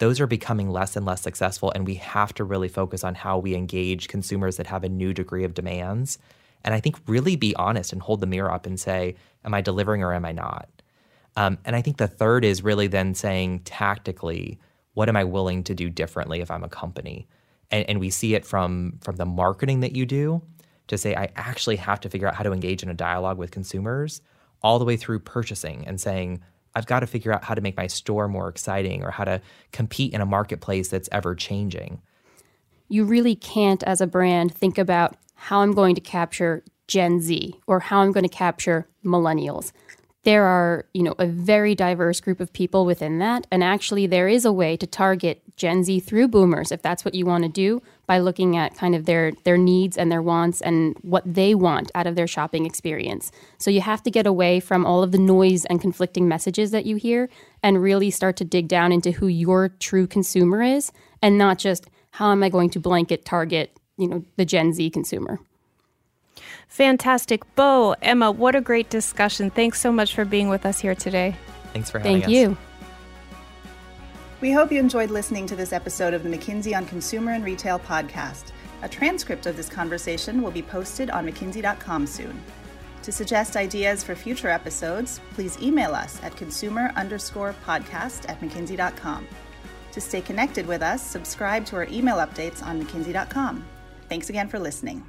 those 0.00 0.18
are 0.18 0.26
becoming 0.26 0.70
less 0.70 0.96
and 0.96 1.04
less 1.04 1.20
successful. 1.20 1.70
And 1.74 1.86
we 1.86 1.94
have 1.96 2.32
to 2.34 2.44
really 2.44 2.68
focus 2.68 3.04
on 3.04 3.14
how 3.14 3.38
we 3.38 3.54
engage 3.54 4.08
consumers 4.08 4.56
that 4.56 4.66
have 4.66 4.82
a 4.82 4.88
new 4.88 5.12
degree 5.12 5.44
of 5.44 5.54
demands. 5.54 6.18
And 6.64 6.74
I 6.74 6.80
think 6.80 6.96
really 7.06 7.36
be 7.36 7.54
honest 7.56 7.92
and 7.92 8.00
hold 8.00 8.20
the 8.20 8.26
mirror 8.26 8.50
up 8.50 8.66
and 8.66 8.80
say, 8.80 9.14
Am 9.44 9.54
I 9.54 9.60
delivering 9.60 10.02
or 10.02 10.12
am 10.14 10.24
I 10.24 10.32
not? 10.32 10.68
Um, 11.36 11.58
and 11.64 11.76
I 11.76 11.82
think 11.82 11.98
the 11.98 12.08
third 12.08 12.44
is 12.44 12.64
really 12.64 12.86
then 12.86 13.14
saying 13.14 13.60
tactically, 13.60 14.58
what 14.94 15.08
am 15.08 15.16
I 15.16 15.24
willing 15.24 15.62
to 15.64 15.74
do 15.74 15.88
differently 15.88 16.40
if 16.40 16.50
I'm 16.50 16.64
a 16.64 16.68
company? 16.68 17.28
And, 17.70 17.88
and 17.88 18.00
we 18.00 18.10
see 18.10 18.34
it 18.34 18.44
from 18.44 18.98
from 19.02 19.16
the 19.16 19.26
marketing 19.26 19.80
that 19.80 19.94
you 19.94 20.06
do 20.06 20.42
to 20.88 20.96
say 20.96 21.14
I 21.14 21.30
actually 21.36 21.76
have 21.76 22.00
to 22.00 22.08
figure 22.08 22.26
out 22.26 22.34
how 22.34 22.42
to 22.42 22.52
engage 22.52 22.82
in 22.82 22.88
a 22.88 22.94
dialogue 22.94 23.38
with 23.38 23.50
consumers, 23.50 24.22
all 24.62 24.78
the 24.78 24.84
way 24.84 24.96
through 24.96 25.20
purchasing 25.20 25.86
and 25.86 26.00
saying, 26.00 26.40
I've 26.74 26.86
got 26.86 27.00
to 27.00 27.06
figure 27.06 27.32
out 27.32 27.44
how 27.44 27.54
to 27.54 27.60
make 27.60 27.76
my 27.76 27.86
store 27.86 28.28
more 28.28 28.48
exciting 28.48 29.02
or 29.02 29.10
how 29.10 29.24
to 29.24 29.40
compete 29.72 30.12
in 30.12 30.20
a 30.20 30.26
marketplace 30.26 30.88
that's 30.88 31.08
ever 31.10 31.34
changing. 31.34 32.00
You 32.88 33.04
really 33.04 33.34
can't, 33.34 33.82
as 33.84 34.00
a 34.00 34.06
brand, 34.06 34.54
think 34.54 34.78
about 34.78 35.16
how 35.34 35.60
I'm 35.60 35.72
going 35.72 35.94
to 35.94 36.00
capture 36.00 36.64
Gen 36.86 37.20
Z 37.20 37.54
or 37.66 37.80
how 37.80 38.00
I'm 38.00 38.12
going 38.12 38.24
to 38.24 38.28
capture 38.28 38.88
millennials. 39.04 39.72
There 40.22 40.44
are, 40.44 40.84
you 40.92 41.02
know, 41.02 41.14
a 41.18 41.26
very 41.26 41.74
diverse 41.74 42.20
group 42.20 42.40
of 42.40 42.52
people 42.52 42.84
within 42.84 43.18
that. 43.20 43.46
And 43.50 43.64
actually, 43.64 44.06
there 44.06 44.28
is 44.28 44.44
a 44.44 44.52
way 44.52 44.76
to 44.76 44.86
target 44.86 45.42
Gen 45.56 45.82
Z 45.82 46.00
through 46.00 46.28
boomers, 46.28 46.70
if 46.70 46.82
that's 46.82 47.04
what 47.04 47.14
you 47.14 47.24
want 47.24 47.44
to 47.44 47.48
do, 47.48 47.80
by 48.06 48.18
looking 48.18 48.56
at 48.56 48.74
kind 48.74 48.94
of 48.94 49.06
their, 49.06 49.32
their 49.44 49.56
needs 49.56 49.96
and 49.96 50.12
their 50.12 50.20
wants 50.20 50.60
and 50.60 50.96
what 51.00 51.22
they 51.24 51.54
want 51.54 51.90
out 51.94 52.06
of 52.06 52.16
their 52.16 52.26
shopping 52.26 52.66
experience. 52.66 53.32
So 53.58 53.70
you 53.70 53.80
have 53.80 54.02
to 54.02 54.10
get 54.10 54.26
away 54.26 54.60
from 54.60 54.84
all 54.84 55.02
of 55.02 55.12
the 55.12 55.18
noise 55.18 55.64
and 55.66 55.80
conflicting 55.80 56.28
messages 56.28 56.70
that 56.70 56.84
you 56.84 56.96
hear 56.96 57.30
and 57.62 57.82
really 57.82 58.10
start 58.10 58.36
to 58.36 58.44
dig 58.44 58.68
down 58.68 58.92
into 58.92 59.12
who 59.12 59.26
your 59.26 59.68
true 59.68 60.06
consumer 60.06 60.62
is 60.62 60.92
and 61.22 61.38
not 61.38 61.58
just 61.58 61.86
how 62.12 62.30
am 62.32 62.42
I 62.42 62.50
going 62.50 62.70
to 62.70 62.80
blanket 62.80 63.24
target, 63.24 63.78
you 63.96 64.08
know, 64.08 64.24
the 64.36 64.44
Gen 64.44 64.74
Z 64.74 64.90
consumer. 64.90 65.38
Fantastic. 66.70 67.42
Bo, 67.56 67.94
Emma, 68.00 68.30
what 68.30 68.54
a 68.54 68.60
great 68.60 68.88
discussion. 68.90 69.50
Thanks 69.50 69.80
so 69.80 69.92
much 69.92 70.14
for 70.14 70.24
being 70.24 70.48
with 70.48 70.64
us 70.64 70.78
here 70.78 70.94
today. 70.94 71.36
Thanks 71.72 71.90
for 71.90 71.98
having 71.98 72.22
Thank 72.22 72.24
us. 72.24 72.32
Thank 72.32 72.50
you. 72.50 72.56
We 74.40 74.52
hope 74.52 74.72
you 74.72 74.78
enjoyed 74.78 75.10
listening 75.10 75.46
to 75.48 75.56
this 75.56 75.72
episode 75.72 76.14
of 76.14 76.22
the 76.22 76.30
McKinsey 76.30 76.74
on 76.74 76.86
Consumer 76.86 77.32
and 77.32 77.44
Retail 77.44 77.78
podcast. 77.80 78.52
A 78.82 78.88
transcript 78.88 79.46
of 79.46 79.56
this 79.56 79.68
conversation 79.68 80.42
will 80.42 80.52
be 80.52 80.62
posted 80.62 81.10
on 81.10 81.26
McKinsey.com 81.26 82.06
soon. 82.06 82.40
To 83.02 83.12
suggest 83.12 83.56
ideas 83.56 84.04
for 84.04 84.14
future 84.14 84.48
episodes, 84.48 85.20
please 85.32 85.60
email 85.60 85.94
us 85.94 86.22
at 86.22 86.36
consumer 86.36 86.92
underscore 86.96 87.54
podcast 87.66 88.28
at 88.30 88.40
McKinsey.com. 88.40 89.26
To 89.92 90.00
stay 90.00 90.20
connected 90.20 90.66
with 90.66 90.82
us, 90.82 91.02
subscribe 91.02 91.66
to 91.66 91.76
our 91.76 91.84
email 91.90 92.16
updates 92.16 92.62
on 92.62 92.80
McKinsey.com. 92.80 93.64
Thanks 94.08 94.30
again 94.30 94.48
for 94.48 94.58
listening. 94.58 95.04